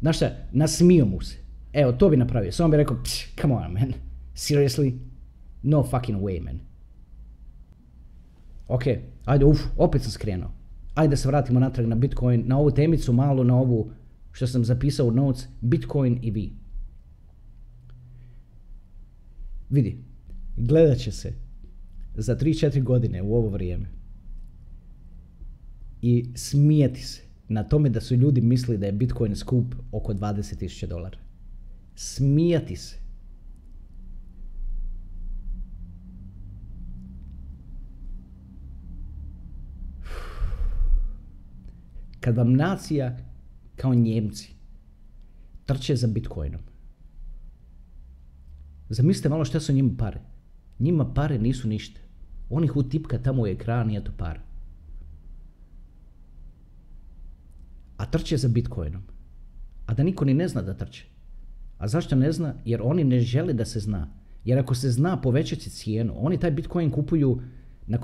Znaš 0.00 0.16
šta, 0.16 0.30
nasmio 0.52 1.04
mu 1.04 1.20
se. 1.20 1.36
Evo, 1.72 1.92
to 1.92 2.08
bi 2.08 2.16
napravio. 2.16 2.52
Samo 2.52 2.68
bi 2.68 2.76
rekao, 2.76 2.96
come 3.40 3.54
on 3.54 3.72
man, 3.72 3.92
seriously? 4.34 4.98
No 5.62 5.82
fucking 5.82 6.20
way 6.20 6.44
man. 6.44 6.60
Ok, 8.68 8.82
ajde, 9.24 9.44
uf, 9.44 9.60
opet 9.76 10.02
sam 10.02 10.10
skrenuo. 10.10 10.57
Ajde 10.98 11.10
da 11.10 11.16
se 11.16 11.28
vratimo 11.28 11.60
natrag 11.60 11.86
na 11.86 11.94
Bitcoin, 11.94 12.42
na 12.46 12.58
ovu 12.58 12.70
temicu, 12.70 13.12
malo 13.12 13.44
na 13.44 13.56
ovu 13.56 13.90
što 14.32 14.46
sam 14.46 14.64
zapisao 14.64 15.06
u 15.06 15.10
notes, 15.10 15.46
Bitcoin 15.60 16.18
i 16.22 16.30
vi. 16.30 16.52
Vidi, 19.70 19.98
gledat 20.56 20.98
će 20.98 21.12
se 21.12 21.32
za 22.14 22.36
3-4 22.36 22.82
godine 22.82 23.22
u 23.22 23.34
ovo 23.34 23.48
vrijeme 23.48 23.86
i 26.02 26.30
smijeti 26.34 27.02
se 27.02 27.22
na 27.48 27.64
tome 27.64 27.88
da 27.88 28.00
su 28.00 28.14
ljudi 28.14 28.40
mislili 28.40 28.78
da 28.78 28.86
je 28.86 28.92
Bitcoin 28.92 29.36
skup 29.36 29.74
oko 29.92 30.14
20.000 30.14 30.86
dolara. 30.86 31.18
Smijati 31.94 32.76
se. 32.76 33.07
Kad 42.28 42.36
vam 42.36 42.52
nacija 42.52 43.16
kao 43.76 43.94
Njemci 43.94 44.54
trče 45.66 45.96
za 45.96 46.06
Bitcoinom, 46.06 46.60
zamislite 48.88 49.28
malo 49.28 49.44
što 49.44 49.60
su 49.60 49.72
njima 49.72 49.90
pare. 49.98 50.20
Njima 50.78 51.14
pare 51.14 51.38
nisu 51.38 51.68
ništa. 51.68 52.00
On 52.50 52.64
ih 52.64 52.76
utipka 52.76 53.18
tamo 53.18 53.42
u 53.42 53.46
ekran 53.46 53.90
i 53.90 53.96
eto 53.96 54.12
para. 54.16 54.40
A 57.96 58.06
trče 58.06 58.36
za 58.36 58.48
Bitcoinom. 58.48 59.02
A 59.86 59.94
da 59.94 60.02
niko 60.02 60.24
ni 60.24 60.34
ne 60.34 60.48
zna 60.48 60.62
da 60.62 60.74
trče. 60.74 61.04
A 61.78 61.88
zašto 61.88 62.16
ne 62.16 62.32
zna? 62.32 62.54
Jer 62.64 62.80
oni 62.84 63.04
ne 63.04 63.20
žele 63.20 63.52
da 63.52 63.64
se 63.64 63.80
zna. 63.80 64.08
Jer 64.44 64.58
ako 64.58 64.74
se 64.74 64.90
zna 64.90 65.20
povećati 65.20 65.70
cijenu, 65.70 66.14
oni 66.16 66.40
taj 66.40 66.50
Bitcoin 66.50 66.90
kupuju 66.90 67.40
na 67.86 67.98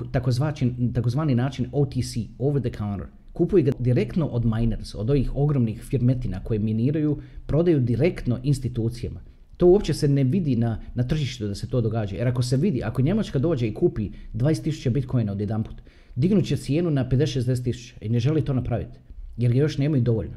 takozvani 0.92 1.34
način 1.34 1.68
OTC, 1.72 2.16
over 2.38 2.62
the 2.62 2.78
counter. 2.78 3.06
Kupuju 3.34 3.64
ga 3.64 3.72
direktno 3.78 4.26
od 4.26 4.44
miners, 4.46 4.94
od 4.94 5.10
ovih 5.10 5.36
ogromnih 5.36 5.82
firmetina 5.82 6.40
koje 6.44 6.58
miniraju, 6.58 7.18
prodaju 7.46 7.80
direktno 7.80 8.38
institucijama. 8.42 9.20
To 9.56 9.66
uopće 9.66 9.94
se 9.94 10.08
ne 10.08 10.24
vidi 10.24 10.56
na, 10.56 10.80
na 10.94 11.02
tržištu 11.02 11.46
da 11.46 11.54
se 11.54 11.68
to 11.68 11.80
događa. 11.80 12.16
Jer 12.16 12.28
ako 12.28 12.42
se 12.42 12.56
vidi, 12.56 12.82
ako 12.82 13.02
Njemačka 13.02 13.38
dođe 13.38 13.68
i 13.68 13.74
kupi 13.74 14.10
20.000 14.34 14.90
bitcoina 14.90 15.32
od 15.32 15.40
jedan 15.40 15.64
put, 15.64 15.82
dignut 16.16 16.44
će 16.44 16.56
cijenu 16.56 16.90
na 16.90 17.08
50-60 17.10 17.64
tisuća 17.64 17.94
i 18.00 18.08
ne 18.08 18.18
želi 18.18 18.44
to 18.44 18.54
napraviti. 18.54 18.98
Jer 19.36 19.52
ga 19.52 19.58
još 19.58 19.78
nemaju 19.78 20.02
dovoljno. 20.02 20.36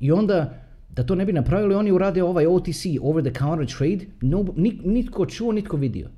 I 0.00 0.12
onda, 0.12 0.62
da 0.90 1.02
to 1.02 1.14
ne 1.14 1.24
bi 1.24 1.32
napravili, 1.32 1.74
oni 1.74 1.92
urade 1.92 2.22
ovaj 2.22 2.46
OTC, 2.46 2.84
over 3.00 3.24
the 3.24 3.38
counter 3.38 3.66
trade, 3.78 4.06
no, 4.20 4.44
nitko 4.84 5.26
čuo, 5.26 5.52
nitko 5.52 5.76
vidio. 5.76 6.08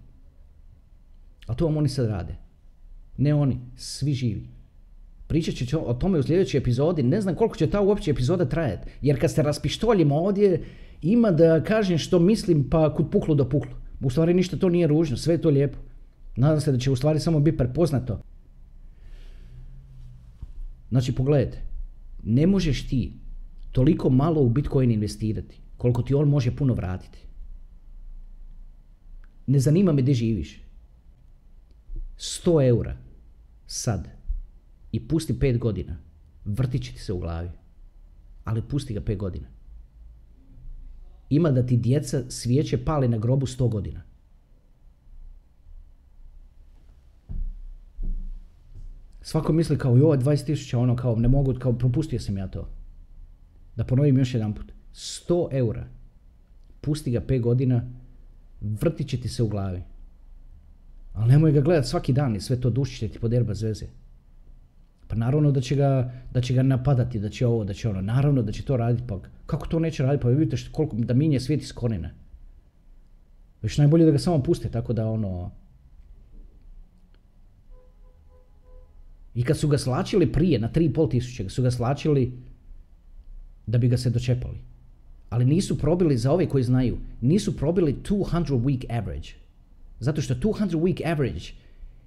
A 1.46 1.54
to 1.54 1.66
vam 1.66 1.76
oni 1.76 1.88
sad 1.88 2.06
rade. 2.08 2.37
Ne 3.16 3.35
oni, 3.35 3.61
svi 3.76 4.14
živi. 4.14 4.52
Pričat 5.33 5.55
ću 5.55 5.79
o 5.90 5.95
tome 5.95 6.18
u 6.18 6.23
sljedećoj 6.23 6.59
epizodi, 6.59 7.03
ne 7.03 7.21
znam 7.21 7.35
koliko 7.35 7.57
će 7.57 7.66
ta 7.66 7.81
uopće 7.81 8.11
epizoda 8.11 8.45
trajati. 8.45 8.90
Jer 9.03 9.21
kad 9.21 9.33
se 9.33 9.42
raspištoljimo 9.42 10.16
ovdje, 10.16 10.64
ima 11.03 11.31
da 11.31 11.64
kažem 11.64 11.99
što 11.99 12.18
mislim 12.18 12.71
pa 12.71 12.95
kud 12.95 13.11
puklo 13.11 13.35
do 13.35 13.49
puklo. 13.49 13.73
U 14.01 14.11
stvari 14.11 14.35
ništa 14.35 14.57
to 14.57 14.68
nije 14.68 14.87
ružno, 14.87 15.16
sve 15.16 15.35
je 15.35 15.40
to 15.40 15.51
lijepo. 15.51 15.79
Nadam 16.37 16.61
se 16.61 16.73
da 16.73 16.79
će 16.79 16.90
u 16.90 16.97
stvari 16.97 17.21
samo 17.21 17.40
biti 17.40 17.57
prepoznato. 17.59 18.21
Znači 20.90 21.14
pogledajte, 21.14 21.62
ne 22.23 22.47
možeš 22.47 22.88
ti 22.88 23.12
toliko 23.71 24.11
malo 24.11 24.40
u 24.40 24.49
Bitcoin 24.49 24.90
investirati 24.90 25.57
koliko 25.77 26.03
ti 26.03 26.14
on 26.14 26.29
može 26.29 26.57
puno 26.57 26.75
vratiti. 26.75 27.18
Ne 29.47 29.59
zanima 29.59 29.92
me 29.92 30.03
gdje 30.03 30.14
živiš. 30.14 30.61
100 32.18 32.68
eura 32.68 32.97
sad 33.66 34.21
i 34.92 35.09
pusti 35.09 35.35
5 35.35 35.59
godina, 35.59 35.96
vrtit 36.44 36.85
će 36.85 36.92
ti 36.92 36.98
se 36.98 37.12
u 37.12 37.18
glavi. 37.18 37.50
Ali 38.44 38.62
pusti 38.62 38.94
ga 38.94 39.00
5 39.00 39.16
godina 39.16 39.46
ima 41.35 41.50
da 41.50 41.66
ti 41.66 41.76
djeca 41.76 42.22
svijeće 42.28 42.85
pali 42.85 43.09
na 43.09 43.18
grobu 43.18 43.46
sto 43.46 43.68
godina. 43.68 44.02
Svako 49.20 49.52
misli 49.52 49.78
kao 49.78 49.96
joj 49.96 50.18
20 50.18 50.46
tisuća 50.46 50.78
ono 50.78 50.96
kao 50.96 51.16
ne 51.16 51.28
mogu, 51.28 51.55
kao 51.55 51.72
propustio 51.72 52.20
sam 52.20 52.38
ja 52.38 52.48
to. 52.48 52.68
Da 53.76 53.85
ponovim 53.85 54.18
još 54.18 54.35
jedan 54.35 54.55
put. 54.55 54.72
100 54.94 55.48
eura. 55.50 55.87
Pusti 56.81 57.11
ga 57.11 57.20
5 57.20 57.40
godina, 57.40 57.90
vrtit 58.61 59.09
će 59.09 59.20
ti 59.20 59.28
se 59.28 59.42
u 59.42 59.48
glavi. 59.48 59.83
Ali 61.12 61.28
nemoj 61.28 61.52
ga 61.52 61.61
gledat 61.61 61.87
svaki 61.87 62.12
dan 62.12 62.37
i 62.37 62.40
sve 62.40 62.61
to 62.61 62.70
duši 62.70 62.98
će 62.98 63.09
ti 63.09 63.18
poderba 63.18 63.55
zveze. 63.55 63.87
Pa 65.12 65.16
naravno 65.16 65.51
da 65.53 65.61
će, 65.61 65.77
ga, 65.77 66.12
da 66.33 66.40
će 66.40 66.55
ga 66.55 66.62
napadati, 66.62 67.18
da 67.20 67.29
će 67.29 67.46
ovo, 67.46 67.64
da 67.64 67.75
će 67.75 67.88
ono. 67.88 68.01
Naravno 68.01 68.42
da 68.42 68.53
će 68.53 68.62
to 68.64 68.77
raditi, 68.77 69.03
pa 69.07 69.18
kako 69.46 69.66
to 69.66 69.79
neće 69.79 70.03
raditi? 70.03 70.22
Pa 70.22 70.29
vi 70.29 70.35
vidite 70.35 70.57
koliko, 70.72 70.96
da 70.96 71.14
minje 71.14 71.40
svijet 71.40 71.62
iz 71.62 71.72
korijena. 71.72 72.11
Već 73.62 73.77
najbolje 73.79 74.05
da 74.05 74.11
ga 74.11 74.18
samo 74.18 74.42
puste, 74.42 74.70
tako 74.70 74.92
da 74.92 75.09
ono... 75.09 75.51
I 79.35 79.44
kad 79.44 79.59
su 79.59 79.68
ga 79.68 79.79
slačili 79.79 80.33
prije, 80.33 80.59
na 80.59 80.70
3,5 80.72 81.11
tisuće, 81.11 81.48
su 81.48 81.62
ga 81.62 81.70
slačili 81.70 82.33
da 83.66 83.79
bi 83.79 83.88
ga 83.88 83.96
se 83.96 84.11
dočepali. 84.11 84.59
Ali 85.31 85.44
nisu 85.44 85.79
probili, 85.79 86.16
za 86.18 86.33
ove 86.33 86.48
koji 86.48 86.64
znaju, 86.64 86.96
nisu 87.20 87.57
probili 87.57 87.96
200 88.09 88.62
week 88.62 88.87
average. 88.88 89.29
Zato 90.01 90.22
što 90.22 90.35
200 90.35 90.81
week 90.81 91.12
average 91.12 91.53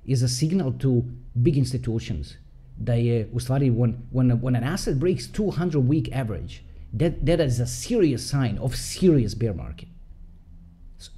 is 0.05 0.23
a 0.23 0.27
signal 0.27 0.73
to 0.77 1.03
big 1.33 1.57
institutions 1.57 2.33
da 2.77 2.93
je 2.93 3.25
uh, 3.25 3.35
u 3.35 3.39
stvari 3.39 3.71
when, 3.71 3.93
when, 4.11 4.41
when 4.41 4.55
an 4.55 4.63
asset 4.63 4.97
breaks 4.97 5.27
200 5.27 5.77
week 5.77 6.09
average, 6.13 6.61
that, 6.99 7.13
that 7.25 7.39
is 7.39 7.59
a 7.59 7.65
serious 7.65 8.29
sign 8.29 8.57
of 8.61 8.75
serious 8.75 9.35
bear 9.35 9.53
market. 9.53 9.87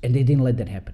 And 0.03 0.13
they 0.13 0.23
didn't 0.23 0.43
let 0.43 0.57
that 0.57 0.67
happen. 0.67 0.93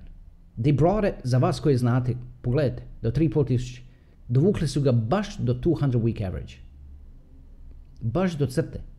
They 0.63 0.71
brought 0.71 1.07
it, 1.07 1.15
za 1.23 1.37
vas 1.37 1.59
koji 1.59 1.77
znate, 1.77 2.15
pogledajte, 2.41 2.83
do 3.01 3.11
3,5 3.11 3.47
tisuće. 3.47 3.81
Dovukli 4.27 4.67
su 4.67 4.81
ga 4.81 4.91
baš 4.91 5.37
do 5.37 5.53
200 5.53 6.01
week 6.01 6.27
average. 6.27 6.55
Baš 8.01 8.37
do 8.37 8.45
crte 8.45 8.92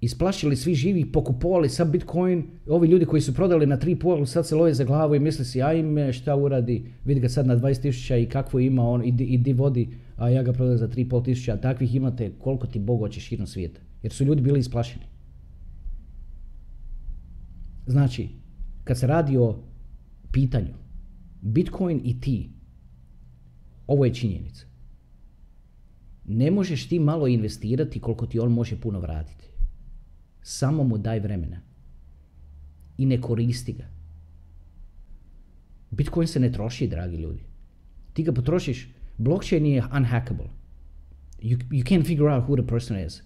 isplašili 0.00 0.56
svi 0.56 0.74
živi, 0.74 1.12
pokupovali 1.12 1.68
sad 1.68 1.90
Bitcoin, 1.90 2.44
ovi 2.66 2.88
ljudi 2.88 3.04
koji 3.04 3.22
su 3.22 3.34
prodali 3.34 3.66
na 3.66 3.78
3,5 3.78 4.26
sad 4.26 4.46
se 4.46 4.54
love 4.54 4.74
za 4.74 4.84
glavu 4.84 5.14
i 5.14 5.20
misli 5.20 5.44
si 5.44 5.62
ajme 5.62 6.12
šta 6.12 6.36
uradi, 6.36 6.92
vidi 7.04 7.20
ga 7.20 7.28
sad 7.28 7.46
na 7.46 7.56
20.000 7.56 8.22
i 8.22 8.28
kakvo 8.28 8.60
ima 8.60 8.88
on 8.88 9.04
i, 9.04 9.08
i 9.08 9.38
di 9.38 9.52
vodi, 9.52 9.88
a 10.16 10.28
ja 10.28 10.42
ga 10.42 10.52
prodam 10.52 10.78
za 10.78 10.88
3,5 10.88 11.24
tisuća, 11.24 11.52
a 11.52 11.60
takvih 11.60 11.94
imate 11.94 12.32
koliko 12.38 12.66
ti 12.66 12.78
Bog 12.78 13.00
hoće 13.00 13.20
širom 13.20 13.46
svijeta, 13.46 13.80
jer 14.02 14.12
su 14.12 14.24
ljudi 14.24 14.42
bili 14.42 14.60
isplašeni. 14.60 15.04
Znači, 17.86 18.28
kad 18.84 18.98
se 18.98 19.06
radi 19.06 19.36
o 19.36 19.58
pitanju, 20.32 20.74
Bitcoin 21.40 22.00
i 22.04 22.20
ti, 22.20 22.50
ovo 23.86 24.04
je 24.04 24.14
činjenica. 24.14 24.66
Ne 26.24 26.50
možeš 26.50 26.88
ti 26.88 26.98
malo 26.98 27.26
investirati 27.26 28.00
koliko 28.00 28.26
ti 28.26 28.38
on 28.38 28.52
može 28.52 28.80
puno 28.80 29.00
vratiti. 29.00 29.55
Samo 30.46 30.84
mu 30.84 30.98
daj 30.98 31.20
vremena. 31.20 31.60
I 32.98 33.06
ne 33.06 33.20
koristi 33.20 33.72
ga. 33.72 33.84
Bitcoin 35.90 36.28
se 36.28 36.40
ne 36.40 36.52
troši, 36.52 36.86
dragi 36.86 37.16
ljudi. 37.16 37.42
Ti 38.12 38.22
ga 38.22 38.32
potrošiš, 38.32 38.88
blockchain 39.18 39.66
je 39.66 39.82
unhackable. 39.92 40.46
You, 41.42 41.58
you 41.70 41.82
can't 41.84 42.06
figure 42.06 42.30
out 42.30 42.44
who 42.46 42.56
the 42.56 42.66
person 42.66 42.96
is. 42.96 43.22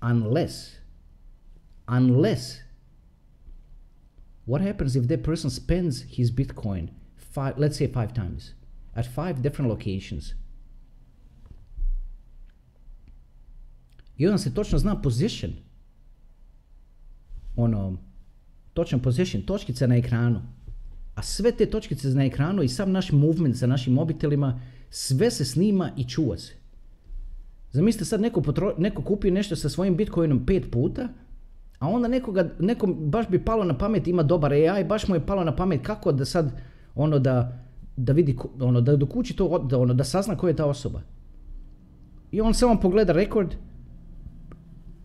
Unless, 0.00 0.78
unless, 1.88 2.60
what 4.46 4.62
happens 4.62 4.96
if 4.96 5.08
that 5.08 5.24
person 5.24 5.50
spends 5.50 6.02
his 6.02 6.30
Bitcoin, 6.30 6.88
five, 7.16 7.58
let's 7.58 7.76
say 7.76 7.88
five 7.88 8.14
times, 8.14 8.52
at 8.94 9.06
five 9.06 9.42
different 9.42 9.68
locations? 9.70 10.34
I 14.16 14.26
onda 14.26 14.38
se 14.38 14.54
točno 14.54 14.78
zna 14.78 15.02
position. 15.02 15.65
Ono, 17.56 17.96
točan 18.74 19.00
position, 19.00 19.42
točkice 19.42 19.88
na 19.88 19.96
ekranu. 19.96 20.40
A 21.14 21.22
sve 21.22 21.52
te 21.52 21.66
točkice 21.66 22.08
na 22.08 22.24
ekranu 22.24 22.62
i 22.62 22.68
sam 22.68 22.92
naš 22.92 23.12
movement 23.12 23.56
sa 23.56 23.66
našim 23.66 23.94
mobitelima, 23.94 24.60
sve 24.90 25.30
se 25.30 25.44
snima 25.44 25.90
i 25.96 26.04
čuva 26.04 26.38
se. 26.38 26.52
Zamislite 27.72 28.04
sad 28.04 28.20
neko, 28.20 28.40
potro, 28.40 28.74
neko 28.78 29.02
kupi 29.02 29.30
nešto 29.30 29.56
sa 29.56 29.68
svojim 29.68 29.96
Bitcoinom 29.96 30.46
pet 30.46 30.70
puta, 30.70 31.08
a 31.78 31.88
onda 31.88 32.08
nekoga, 32.08 32.50
nekom 32.58 32.94
baš 33.10 33.28
bi 33.28 33.44
palo 33.44 33.64
na 33.64 33.78
pamet, 33.78 34.08
ima 34.08 34.22
dobar 34.22 34.52
AI, 34.52 34.84
baš 34.84 35.08
mu 35.08 35.14
je 35.14 35.26
palo 35.26 35.44
na 35.44 35.56
pamet 35.56 35.80
kako 35.82 36.12
da 36.12 36.24
sad, 36.24 36.52
ono 36.94 37.18
da, 37.18 37.58
da 37.96 38.12
vidi, 38.12 38.36
ono 38.60 38.80
da 38.80 38.96
dokući 38.96 39.36
to, 39.36 39.58
da, 39.58 39.78
ono, 39.78 39.94
da 39.94 40.04
sazna 40.04 40.36
ko 40.36 40.48
je 40.48 40.56
ta 40.56 40.66
osoba. 40.66 41.00
I 42.32 42.40
on 42.40 42.54
samo 42.54 42.80
pogleda 42.80 43.12
rekord, 43.12 43.54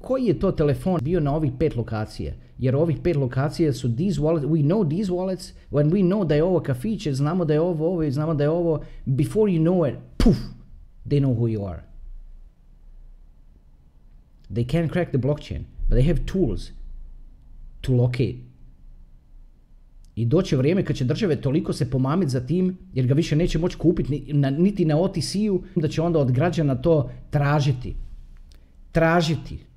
koji 0.01 0.25
je 0.25 0.39
to 0.39 0.51
telefon 0.51 0.99
bio 1.03 1.19
na 1.19 1.35
ovih 1.35 1.51
pet 1.59 1.75
lokacija. 1.75 2.33
Jer 2.57 2.75
ovih 2.75 2.97
pet 3.03 3.15
lokacija 3.15 3.73
su 3.73 3.95
these 3.95 4.21
wallets, 4.21 4.45
we 4.45 4.63
know 4.63 4.89
these 4.89 5.11
wallets, 5.11 5.53
when 5.71 5.91
we 5.91 6.03
know 6.03 6.25
da 6.25 6.35
je 6.35 6.43
ovo 6.43 6.59
kafiće, 6.59 7.13
znamo 7.13 7.45
da 7.45 7.53
je 7.53 7.61
ovo 7.61 7.87
ovo 7.87 8.11
znamo 8.11 8.33
da 8.33 8.43
je 8.43 8.49
ovo, 8.49 8.81
before 9.05 9.51
you 9.51 9.61
know 9.61 9.89
it, 9.89 9.95
poof, 10.17 10.37
they 11.05 11.19
know 11.19 11.35
who 11.35 11.47
you 11.57 11.67
are. 11.67 11.83
They 14.49 14.65
can't 14.65 14.91
crack 14.91 15.09
the 15.09 15.17
blockchain, 15.17 15.63
but 15.89 15.97
they 15.97 16.07
have 16.07 16.19
tools 16.25 16.71
to 17.81 17.93
locate. 17.93 18.51
I 20.15 20.25
doće 20.25 20.57
vrijeme 20.57 20.85
kad 20.85 20.95
će 20.95 21.05
države 21.05 21.41
toliko 21.41 21.73
se 21.73 21.89
pomamiti 21.89 22.31
za 22.31 22.45
tim, 22.45 22.77
jer 22.93 23.07
ga 23.07 23.13
više 23.13 23.35
neće 23.35 23.59
moći 23.59 23.77
kupiti 23.77 24.33
niti 24.57 24.85
na 24.85 24.97
OTC-u, 24.97 25.63
da 25.75 25.87
će 25.87 26.01
onda 26.01 26.19
od 26.19 26.31
građana 26.31 26.75
to 26.75 27.11
tražiti. 27.29 27.95
Tražiti. 28.91 29.70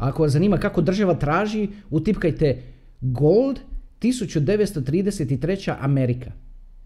Ako 0.00 0.22
vas 0.22 0.32
zanima 0.32 0.58
kako 0.58 0.80
država 0.80 1.14
traži, 1.14 1.68
utipkajte 1.90 2.62
gold 3.00 3.60
1933. 4.00 5.74
Amerika. 5.80 6.32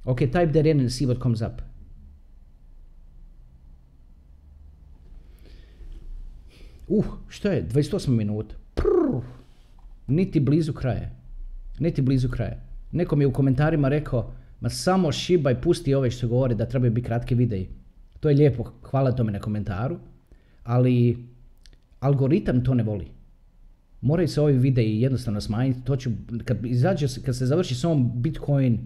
Ok, 0.05 0.19
type 0.19 0.53
that 0.53 0.67
in 0.67 0.91
see 0.91 1.07
what 1.07 1.23
comes 1.23 1.41
up. 1.41 1.63
Uh, 6.89 7.05
što 7.29 7.49
je? 7.49 7.69
28 7.69 8.09
minuta. 8.09 8.55
Niti 10.07 10.41
blizu 10.41 10.73
kraja. 10.73 11.11
Niti 11.79 12.03
blizu 12.03 12.29
kraja. 12.29 12.61
Neko 12.93 13.17
mi 13.17 13.25
je 13.25 13.29
u 13.29 13.33
komentarima 13.33 13.89
rekao, 13.89 14.33
ma 14.61 14.69
samo 14.69 15.13
šibaj, 15.13 15.61
pusti 15.61 15.95
ove 15.95 16.11
što 16.11 16.29
govore 16.29 16.55
da 16.55 16.67
trebaju 16.67 16.93
biti 16.93 17.07
kratki 17.07 17.35
videi. 17.35 17.69
To 18.21 18.29
je 18.29 18.37
lijepo, 18.37 18.65
hvala 18.83 19.13
tome 19.13 19.33
na 19.33 19.39
komentaru, 19.39 19.99
ali 20.65 21.17
algoritam 22.05 22.65
to 22.65 22.75
ne 22.75 22.83
voli. 22.83 23.07
Moraju 24.01 24.29
se 24.29 24.41
ovi 24.41 24.59
videi 24.59 25.01
jednostavno 25.01 25.41
smanjiti. 25.41 25.85
To 25.85 25.97
ću, 25.97 26.11
kad, 26.45 26.67
izađe, 26.67 27.07
kad 27.25 27.37
se 27.37 27.47
završi 27.47 27.75
s 27.75 27.85
ovom 27.85 28.23
Bitcoin 28.23 28.79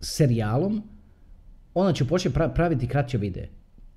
serijalom, 0.00 0.82
onda 1.74 1.92
ću 1.92 2.08
početi 2.08 2.34
praviti 2.54 2.86
kraće 2.86 3.18
videe. 3.18 3.48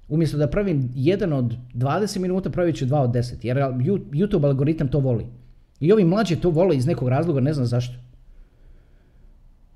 Umjesto 0.08 0.38
da 0.38 0.48
pravim 0.48 0.92
jedan 0.96 1.34
od 1.34 1.56
20 1.74 2.20
minuta, 2.20 2.50
pravit 2.50 2.76
ću 2.76 2.86
dva 2.86 3.02
od 3.02 3.10
10. 3.10 3.46
Jer 3.46 3.58
YouTube 3.58 4.46
algoritam 4.46 4.88
to 4.88 5.00
voli. 5.00 5.26
I 5.80 5.92
ovi 5.92 6.06
mlađi 6.06 6.36
to 6.36 6.50
vole 6.50 6.76
iz 6.76 6.86
nekog 6.86 7.10
razloga, 7.10 7.42
ne 7.42 7.54
znam 7.54 7.66
zašto. 7.66 7.96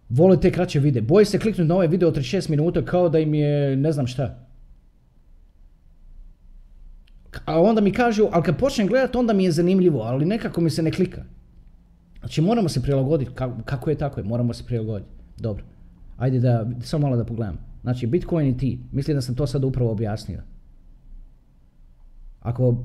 Vole 0.10 0.40
te 0.40 0.52
kraće 0.52 0.80
vide. 0.80 1.02
Boje 1.02 1.26
se 1.26 1.40
kliknuti 1.40 1.68
na 1.68 1.76
ovaj 1.76 1.88
video 1.88 2.10
od 2.10 2.18
36 2.18 2.50
minuta 2.50 2.86
kao 2.86 3.10
da 3.10 3.20
im 3.20 3.34
je 3.34 3.76
ne 3.76 3.92
znam 3.92 4.08
šta. 4.08 4.47
A 7.46 7.62
onda 7.62 7.82
mi 7.82 7.92
kažu, 7.92 8.28
ali 8.32 8.44
kad 8.44 8.58
počnem 8.58 8.88
gledati 8.88 9.18
onda 9.18 9.34
mi 9.34 9.44
je 9.44 9.52
zanimljivo, 9.52 10.02
ali 10.02 10.26
nekako 10.26 10.62
mi 10.62 10.70
se 10.70 10.84
ne 10.84 10.92
klika. 10.92 11.24
Znači 12.20 12.42
moramo 12.42 12.70
se 12.70 12.82
prilagoditi, 12.82 13.32
kako 13.66 13.90
je 13.90 13.98
tako 13.98 14.20
je, 14.20 14.24
moramo 14.24 14.54
se 14.54 14.66
prilagoditi. 14.66 15.12
Dobro, 15.38 15.64
ajde 16.18 16.40
da, 16.40 16.70
samo 16.82 17.02
malo 17.02 17.18
da 17.18 17.26
pogledam. 17.26 17.58
Znači 17.82 18.08
Bitcoin 18.08 18.48
i 18.48 18.58
ti, 18.58 18.80
mislim 18.92 19.18
da 19.18 19.22
sam 19.22 19.36
to 19.36 19.48
sad 19.48 19.64
upravo 19.64 19.92
objasnio. 19.92 20.42
Ako, 22.40 22.84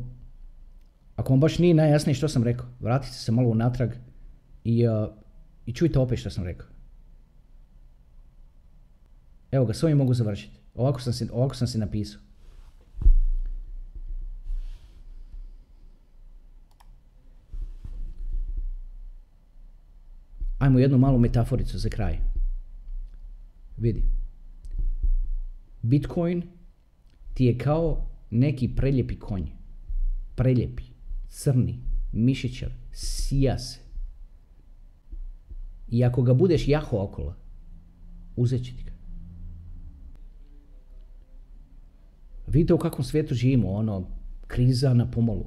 ako 1.17 1.33
vam 1.33 1.41
baš 1.41 1.59
nije 1.59 1.75
najjasnije 1.75 2.15
što 2.15 2.29
sam 2.29 2.45
rekao, 2.45 2.67
vratite 2.81 3.13
se 3.13 3.33
malo 3.33 3.49
unatrag 3.49 3.91
i, 4.65 4.89
uh, 4.89 5.09
i 5.67 5.73
čujte 5.73 5.99
opet 5.99 6.19
što 6.19 6.31
sam 6.31 6.45
rekao. 6.45 6.67
Evo 9.53 9.65
ga, 9.65 9.75
s 9.75 9.83
ovim 9.83 9.99
mogu 9.99 10.15
završiti. 10.15 10.57
Ovako 10.75 11.01
sam 11.01 11.13
si, 11.13 11.29
ovako 11.33 11.55
sam 11.55 11.67
si 11.67 11.79
napisao. 11.79 12.21
Ajmo 20.63 20.79
jednu 20.79 20.99
malu 20.99 21.19
metaforicu 21.19 21.79
za 21.79 21.89
kraj. 21.89 22.19
Vidi. 23.77 24.03
Bitcoin 25.83 26.43
ti 27.35 27.45
je 27.45 27.59
kao 27.59 28.07
neki 28.31 28.69
preljepi 28.77 29.19
konj. 29.19 29.47
Preljepi, 30.35 30.83
crni, 31.29 31.79
mišićar, 32.13 32.73
sija 32.93 33.59
se. 33.59 33.81
I 35.89 36.05
ako 36.05 36.23
ga 36.23 36.35
budeš 36.35 36.69
jaho 36.69 37.03
okolo, 37.03 37.35
uzet 38.37 38.65
će 38.65 38.77
ti 38.77 38.85
ga. 38.85 38.93
Vidite 42.47 42.75
u 42.75 42.79
kakvom 42.79 43.05
svijetu 43.05 43.35
živimo, 43.35 43.71
ono, 43.71 44.07
kriza 44.47 44.95
na 44.95 45.11
pomolu. 45.11 45.47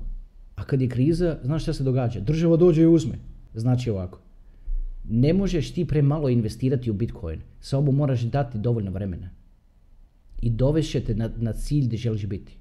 A 0.55 0.63
kad 0.63 0.81
je 0.81 0.89
kriza, 0.89 1.39
znaš 1.43 1.61
šta 1.61 1.73
se 1.73 1.83
događa? 1.83 2.19
Država 2.19 2.57
dođe 2.57 2.81
i 2.81 2.87
uzme. 2.87 3.19
Znači 3.53 3.89
ovako. 3.89 4.24
Ne 5.09 5.33
možeš 5.33 5.73
ti 5.73 5.85
premalo 5.85 6.29
investirati 6.29 6.91
u 6.91 6.93
Bitcoin. 6.93 7.41
Samo 7.59 7.91
moraš 7.91 8.21
dati 8.21 8.57
dovoljno 8.57 8.91
vremena 8.91 9.29
i 10.41 10.49
dovešće 10.49 10.99
te 11.01 11.15
na, 11.15 11.29
na 11.37 11.53
cilj 11.53 11.85
gdje 11.85 11.97
želiš 11.97 12.25
biti. 12.25 12.57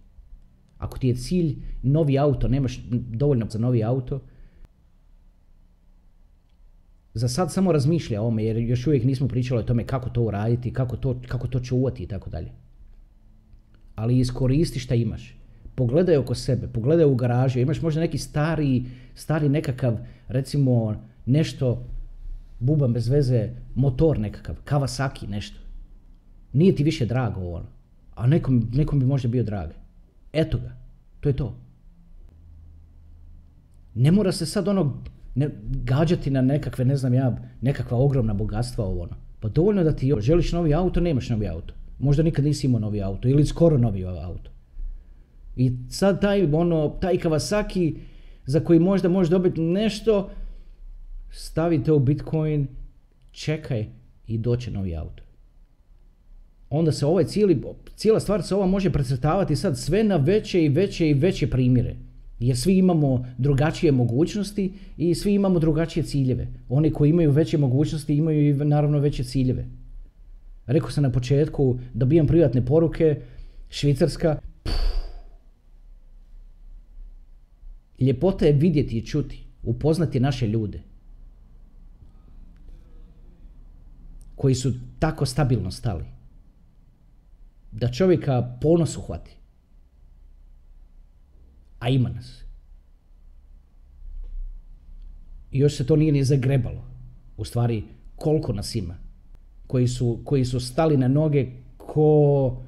Ako 0.79 0.99
ti 0.99 1.09
je 1.09 1.15
cilj 1.15 1.57
novi 1.83 2.19
auto, 2.19 2.49
nemaš 2.49 2.81
dovoljno 2.91 3.47
za 3.51 3.59
novi 3.59 3.85
auto, 3.85 4.21
za 7.15 7.29
sad 7.29 7.53
samo 7.53 7.73
razmišlja 7.73 8.23
o 8.23 8.27
ome, 8.27 8.45
jer 8.45 8.57
još 8.57 8.87
uvijek 8.87 9.05
nismo 9.05 9.29
pričali 9.29 9.61
o 9.61 9.65
tome 9.65 9.87
kako 9.87 10.11
to 10.11 10.23
uraditi, 10.23 10.73
kako 10.73 10.97
to, 10.97 11.21
kako 11.29 11.49
to 11.49 11.61
čuvati 11.61 12.03
i 12.03 12.07
tako 12.07 12.31
dalje. 12.31 12.51
Ali 13.95 14.19
iskoristi 14.19 14.79
šta 14.79 14.95
imaš. 14.95 15.37
Pogledaj 15.75 16.17
oko 16.17 16.35
sebe, 16.35 16.69
pogledaj 16.69 17.07
u 17.07 17.15
garažu, 17.15 17.59
imaš 17.59 17.83
možda 17.83 18.01
neki 18.01 18.19
stari, 18.19 18.85
stari 19.15 19.49
nekakav, 19.49 19.99
recimo 20.29 20.97
nešto, 21.27 21.87
buban 22.65 22.93
bez 22.93 23.09
veze, 23.09 23.49
motor 23.75 24.19
nekakav, 24.19 24.57
Kawasaki 24.65 25.29
nešto. 25.29 25.59
Nije 26.53 26.75
ti 26.75 26.85
više 26.85 27.07
drago 27.07 27.41
ono. 27.41 27.67
A 28.15 28.27
nekom, 28.27 28.69
nekom 28.73 29.01
bi 29.01 29.07
možda 29.07 29.29
bio 29.29 29.43
drag. 29.43 29.71
Eto 30.33 30.59
ga. 30.59 30.77
To 31.21 31.29
je 31.29 31.37
to. 31.37 31.55
Ne 33.95 34.13
mora 34.13 34.33
se 34.33 34.47
sad 34.47 34.69
ono 34.69 35.03
ne, 35.35 35.51
gađati 35.85 36.31
na 36.31 36.43
nekakve, 36.43 36.85
ne 36.85 36.97
znam 36.97 37.15
ja, 37.15 37.37
nekakva 37.61 37.99
ogromna 37.99 38.35
bogatstva 38.35 38.85
ovo 38.85 39.03
ono. 39.03 39.17
Pa 39.41 39.49
dovoljno 39.49 39.85
da 39.85 39.93
ti 39.93 40.15
želiš 40.21 40.53
novi 40.53 40.75
auto, 40.75 41.01
nemaš 41.01 41.29
novi 41.29 41.49
auto. 41.49 41.75
Možda 41.99 42.23
nikad 42.23 42.45
nisi 42.45 42.67
imao 42.67 42.81
novi 42.81 43.03
auto 43.03 43.29
ili 43.29 43.47
skoro 43.47 43.79
novi 43.79 44.05
auto. 44.05 44.51
I 45.57 45.73
sad 45.89 46.21
taj, 46.21 46.55
ono, 46.55 46.89
taj 46.89 47.19
Kawasaki 47.19 47.97
za 48.47 48.61
koji 48.61 48.79
možda 48.79 49.09
možeš 49.09 49.31
dobiti 49.31 49.61
nešto, 49.61 50.31
stavite 51.35 51.93
u 51.93 51.99
Bitcoin, 51.99 52.67
čekaj 53.33 53.87
i 54.27 54.39
doće 54.39 54.71
novi 54.71 54.97
auto 54.97 55.25
onda 56.77 56.93
se 56.93 57.07
ovaj 57.07 57.25
cijeli, 57.25 57.63
cijela 57.97 58.21
stvar 58.21 58.43
se 58.43 58.55
ova 58.55 58.67
može 58.67 58.91
precrtavati 58.91 59.57
sad 59.57 59.79
sve 59.79 60.05
na 60.05 60.17
veće 60.17 60.65
i 60.65 60.69
veće 60.69 61.11
i 61.11 61.15
veće 61.15 61.51
primjere. 61.51 61.97
Jer 62.39 62.57
svi 62.57 62.79
imamo 62.79 63.27
drugačije 63.39 63.93
mogućnosti 63.93 64.73
i 64.97 65.15
svi 65.15 65.35
imamo 65.35 65.59
drugačije 65.59 66.05
ciljeve. 66.05 66.49
Oni 66.69 66.91
koji 66.91 67.11
imaju 67.11 67.31
veće 67.31 67.59
mogućnosti 67.59 68.17
imaju 68.17 68.49
i 68.49 68.53
naravno 68.53 68.99
veće 68.99 69.25
ciljeve. 69.25 69.67
Rekao 70.67 70.91
sam 70.91 71.03
na 71.03 71.13
početku, 71.13 71.79
dobijam 71.95 72.27
privatne 72.27 72.67
poruke, 72.67 73.21
Švicarska. 73.71 74.39
Ljepota 78.01 78.47
je 78.47 78.53
vidjeti 78.53 78.99
i 78.99 79.07
čuti, 79.07 79.45
upoznati 79.63 80.21
naše 80.21 80.49
ljude. 80.49 80.81
Koji 84.37 84.55
su 84.55 84.73
tako 84.99 85.27
stabilno 85.27 85.71
stali 85.71 86.05
da 87.73 87.93
čovjeka 87.93 88.59
ponos 88.61 88.97
uhvati. 88.97 89.37
A 91.79 91.89
ima 91.89 92.09
nas. 92.09 92.45
I 95.51 95.59
još 95.59 95.77
se 95.77 95.87
to 95.87 95.97
nije 95.97 96.13
ni 96.13 96.25
zagrebalo. 96.25 96.85
U 97.37 97.45
stvari, 97.45 97.85
koliko 98.17 98.53
nas 98.53 98.75
ima. 98.75 98.95
Koji 99.67 99.89
su, 99.89 100.21
koji 100.25 100.45
su 100.45 100.61
stali 100.61 100.97
na 100.97 101.09
noge 101.09 101.47
ko... 101.77 102.63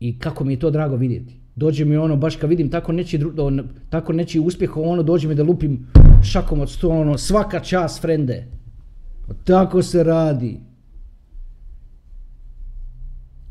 I 0.00 0.18
kako 0.18 0.44
mi 0.44 0.52
je 0.52 0.58
to 0.58 0.70
drago 0.70 0.96
vidjeti. 0.96 1.40
Dođe 1.56 1.84
mi 1.84 1.96
ono, 1.96 2.16
baš 2.16 2.36
kad 2.36 2.50
vidim 2.50 2.70
tako 2.70 2.92
nečiji, 2.92 3.20
tako 3.90 4.12
nečiji 4.12 4.40
uspjeh, 4.40 4.76
ono 4.76 5.02
dođe 5.02 5.28
mi 5.28 5.34
da 5.34 5.42
lupim 5.42 5.86
šakom 6.22 6.60
od 6.60 6.70
stola, 6.70 7.00
ono, 7.00 7.18
svaka 7.18 7.60
čast, 7.60 8.00
frende. 8.00 8.46
Tako 9.44 9.82
se 9.82 10.04
radi. 10.04 10.60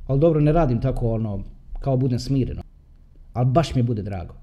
Ali 0.07 0.19
dobro, 0.19 0.41
ne 0.41 0.51
radim 0.51 0.81
tako 0.81 1.11
ono, 1.11 1.43
kao 1.79 1.97
budem 1.97 2.19
smireno. 2.19 2.61
Ali 3.33 3.51
baš 3.51 3.75
mi 3.75 3.83
bude 3.83 4.01
drago. 4.01 4.33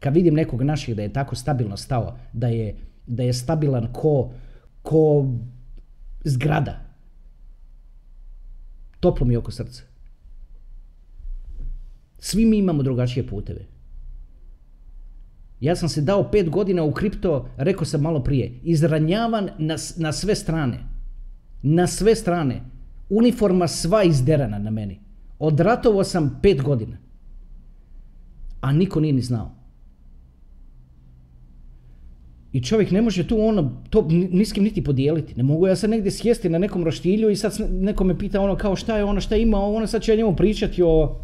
Kad 0.00 0.14
vidim 0.14 0.34
nekog 0.34 0.62
naših 0.62 0.96
da 0.96 1.02
je 1.02 1.12
tako 1.12 1.34
stabilno 1.34 1.76
stao, 1.76 2.16
da 2.32 2.46
je, 2.46 2.76
da 3.06 3.22
je 3.22 3.32
stabilan 3.32 3.92
ko, 3.92 4.30
ko 4.82 5.26
zgrada. 6.24 6.80
Toplo 9.00 9.26
mi 9.26 9.36
oko 9.36 9.50
srca. 9.50 9.82
Svi 12.18 12.46
mi 12.46 12.58
imamo 12.58 12.82
drugačije 12.82 13.26
puteve. 13.26 13.71
Ja 15.62 15.76
sam 15.76 15.88
se 15.88 16.00
dao 16.00 16.30
pet 16.30 16.50
godina 16.50 16.82
u 16.82 16.92
kripto, 16.92 17.48
rekao 17.56 17.84
sam 17.84 18.00
malo 18.00 18.22
prije, 18.22 18.52
izranjavan 18.62 19.48
na, 19.58 19.76
na 19.96 20.12
sve 20.12 20.34
strane. 20.34 20.78
Na 21.62 21.86
sve 21.86 22.14
strane. 22.14 22.62
Uniforma 23.08 23.68
sva 23.68 24.02
izderana 24.04 24.58
na 24.58 24.70
meni. 24.70 24.98
Odratovo 25.38 26.04
sam 26.04 26.40
pet 26.42 26.62
godina. 26.62 26.96
A 28.60 28.72
niko 28.72 29.00
nije 29.00 29.12
ni 29.12 29.20
znao. 29.20 29.54
I 32.52 32.62
čovjek 32.62 32.90
ne 32.90 33.02
može 33.02 33.28
tu 33.28 33.40
ono, 33.40 33.82
to 33.90 34.06
ni 34.10 34.44
niti 34.56 34.84
podijeliti. 34.84 35.34
Ne 35.36 35.42
mogu 35.42 35.66
ja 35.66 35.76
sad 35.76 35.90
negdje 35.90 36.10
sjesti 36.10 36.48
na 36.48 36.58
nekom 36.58 36.84
roštilju 36.84 37.30
i 37.30 37.36
sad 37.36 37.52
neko 37.70 38.04
me 38.04 38.18
pita 38.18 38.40
ono 38.40 38.56
kao 38.56 38.76
šta 38.76 38.96
je 38.96 39.04
ono, 39.04 39.20
šta 39.20 39.36
ima, 39.36 39.58
ono 39.58 39.86
sad 39.86 40.02
ću 40.02 40.10
ja 40.10 40.16
njemu 40.16 40.36
pričati 40.36 40.82
o, 40.82 41.20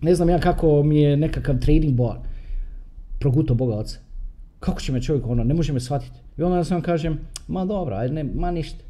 ne 0.00 0.14
znam 0.14 0.28
ja 0.28 0.40
kako 0.40 0.82
mi 0.82 1.00
je 1.00 1.16
nekakav 1.16 1.58
trading 1.58 1.94
board. 1.94 2.27
Proguto 3.18 3.54
Boga 3.54 3.76
oca. 3.76 3.98
Kako 4.60 4.80
će 4.80 4.92
me 4.92 5.02
čovjek 5.02 5.26
ono, 5.26 5.44
ne 5.44 5.54
može 5.54 5.72
me 5.72 5.80
shvatiti. 5.80 6.20
I 6.38 6.42
onda 6.42 6.56
ja 6.56 6.64
sam 6.64 6.82
kažem, 6.82 7.20
ma 7.48 7.64
dobro, 7.64 7.96
ajde, 7.96 8.14
ne, 8.14 8.24
ma 8.24 8.50
ništa. 8.50 8.84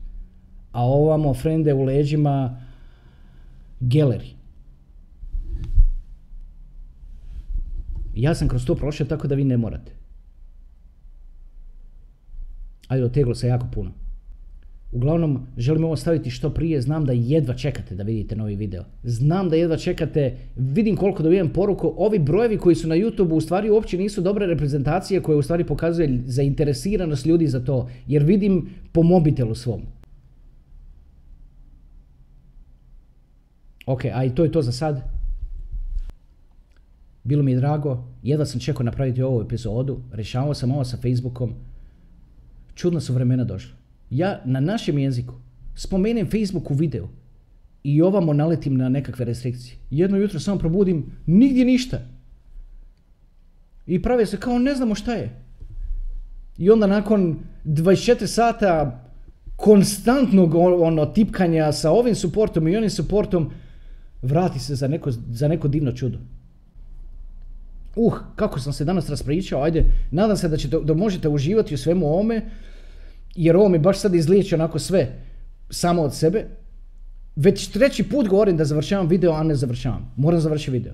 A 0.72 0.84
ovamo 0.84 1.34
frende 1.34 1.74
u 1.74 1.84
leđima, 1.84 2.60
geleri. 3.80 4.34
Ja 8.14 8.34
sam 8.34 8.48
kroz 8.48 8.64
to 8.66 8.74
prošao 8.74 9.06
tako 9.06 9.28
da 9.28 9.34
vi 9.34 9.44
ne 9.44 9.56
morate. 9.56 9.92
Ajde, 12.88 13.04
oteglo 13.04 13.34
se 13.34 13.46
jako 13.46 13.66
puno. 13.72 13.90
Uglavnom, 14.92 15.46
želim 15.56 15.84
ovo 15.84 15.96
staviti 15.96 16.30
što 16.30 16.50
prije, 16.50 16.80
znam 16.80 17.04
da 17.04 17.12
jedva 17.12 17.54
čekate 17.54 17.94
da 17.94 18.02
vidite 18.02 18.36
novi 18.36 18.56
video. 18.56 18.84
Znam 19.02 19.48
da 19.48 19.56
jedva 19.56 19.76
čekate, 19.76 20.36
vidim 20.56 20.96
koliko 20.96 21.22
dobijem 21.22 21.52
poruku, 21.52 21.94
ovi 21.96 22.18
brojevi 22.18 22.58
koji 22.58 22.76
su 22.76 22.88
na 22.88 22.94
YouTube 22.94 23.32
u 23.32 23.40
stvari 23.40 23.70
uopće 23.70 23.98
nisu 23.98 24.20
dobre 24.20 24.46
reprezentacije 24.46 25.22
koje 25.22 25.38
u 25.38 25.42
stvari 25.42 25.64
pokazuje 25.64 26.22
zainteresiranost 26.26 27.26
ljudi 27.26 27.46
za 27.46 27.60
to, 27.64 27.88
jer 28.06 28.22
vidim 28.22 28.68
po 28.92 29.02
mobitelu 29.02 29.54
svom. 29.54 29.82
Ok, 33.86 34.04
a 34.14 34.24
i 34.24 34.34
to 34.34 34.44
je 34.44 34.52
to 34.52 34.62
za 34.62 34.72
sad. 34.72 35.02
Bilo 37.24 37.42
mi 37.42 37.52
je 37.52 37.56
drago, 37.56 38.04
jedva 38.22 38.46
sam 38.46 38.60
čekao 38.60 38.84
napraviti 38.84 39.22
ovu 39.22 39.42
epizodu, 39.42 40.00
rješavao 40.12 40.54
sam 40.54 40.72
ovo 40.72 40.84
sa 40.84 40.96
Facebookom. 40.96 41.54
Čudna 42.74 43.00
su 43.00 43.14
vremena 43.14 43.44
došla. 43.44 43.77
Ja 44.10 44.40
na 44.44 44.60
našem 44.60 44.98
jeziku 44.98 45.34
spomenem 45.74 46.26
Facebook 46.26 46.70
u 46.70 46.74
videu 46.74 47.08
i 47.82 48.02
ovamo 48.02 48.32
naletim 48.32 48.76
na 48.76 48.88
nekakve 48.88 49.24
restrikcije. 49.24 49.76
Jedno 49.90 50.16
jutro 50.16 50.40
samo 50.40 50.58
probudim, 50.58 51.06
nigdje 51.26 51.64
ništa. 51.64 51.98
I 53.86 54.02
prave 54.02 54.26
se 54.26 54.40
kao 54.40 54.58
ne 54.58 54.74
znamo 54.74 54.94
šta 54.94 55.14
je. 55.14 55.30
I 56.58 56.70
onda 56.70 56.86
nakon 56.86 57.38
24 57.64 58.26
sata 58.26 59.04
konstantnog 59.56 60.54
ono 60.54 61.06
tipkanja 61.06 61.72
sa 61.72 61.90
ovim 61.90 62.14
suportom 62.14 62.68
i 62.68 62.76
onim 62.76 62.90
suportom 62.90 63.50
vrati 64.22 64.58
se 64.58 64.74
za 64.74 64.88
neko, 64.88 65.10
za 65.10 65.48
neko 65.48 65.68
divno 65.68 65.92
čudo. 65.92 66.18
Uh, 67.96 68.14
kako 68.36 68.60
sam 68.60 68.72
se 68.72 68.84
danas 68.84 69.08
raspričao, 69.10 69.62
ajde, 69.62 69.84
nadam 70.10 70.36
se 70.36 70.48
da, 70.48 70.56
ćete, 70.56 70.80
da 70.80 70.94
možete 70.94 71.28
uživati 71.28 71.74
u 71.74 71.78
svemu 71.78 72.06
ovome, 72.06 72.50
jer 73.38 73.56
ovo 73.56 73.68
mi 73.68 73.78
baš 73.78 73.98
sad 73.98 74.14
izliječi 74.14 74.54
onako 74.54 74.78
sve 74.78 75.12
samo 75.70 76.02
od 76.02 76.14
sebe. 76.14 76.46
Već 77.36 77.66
treći 77.66 78.02
put 78.02 78.28
govorim 78.28 78.56
da 78.56 78.64
završavam 78.64 79.08
video, 79.08 79.32
a 79.32 79.42
ne 79.42 79.54
završavam. 79.54 80.12
Moram 80.16 80.40
završiti 80.40 80.70
video. 80.70 80.92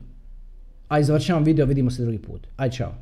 Aj, 0.88 1.02
završavam 1.02 1.44
video, 1.44 1.66
vidimo 1.66 1.90
se 1.90 2.02
drugi 2.02 2.18
put. 2.18 2.46
Aj, 2.57 2.70
čao. 2.70 2.94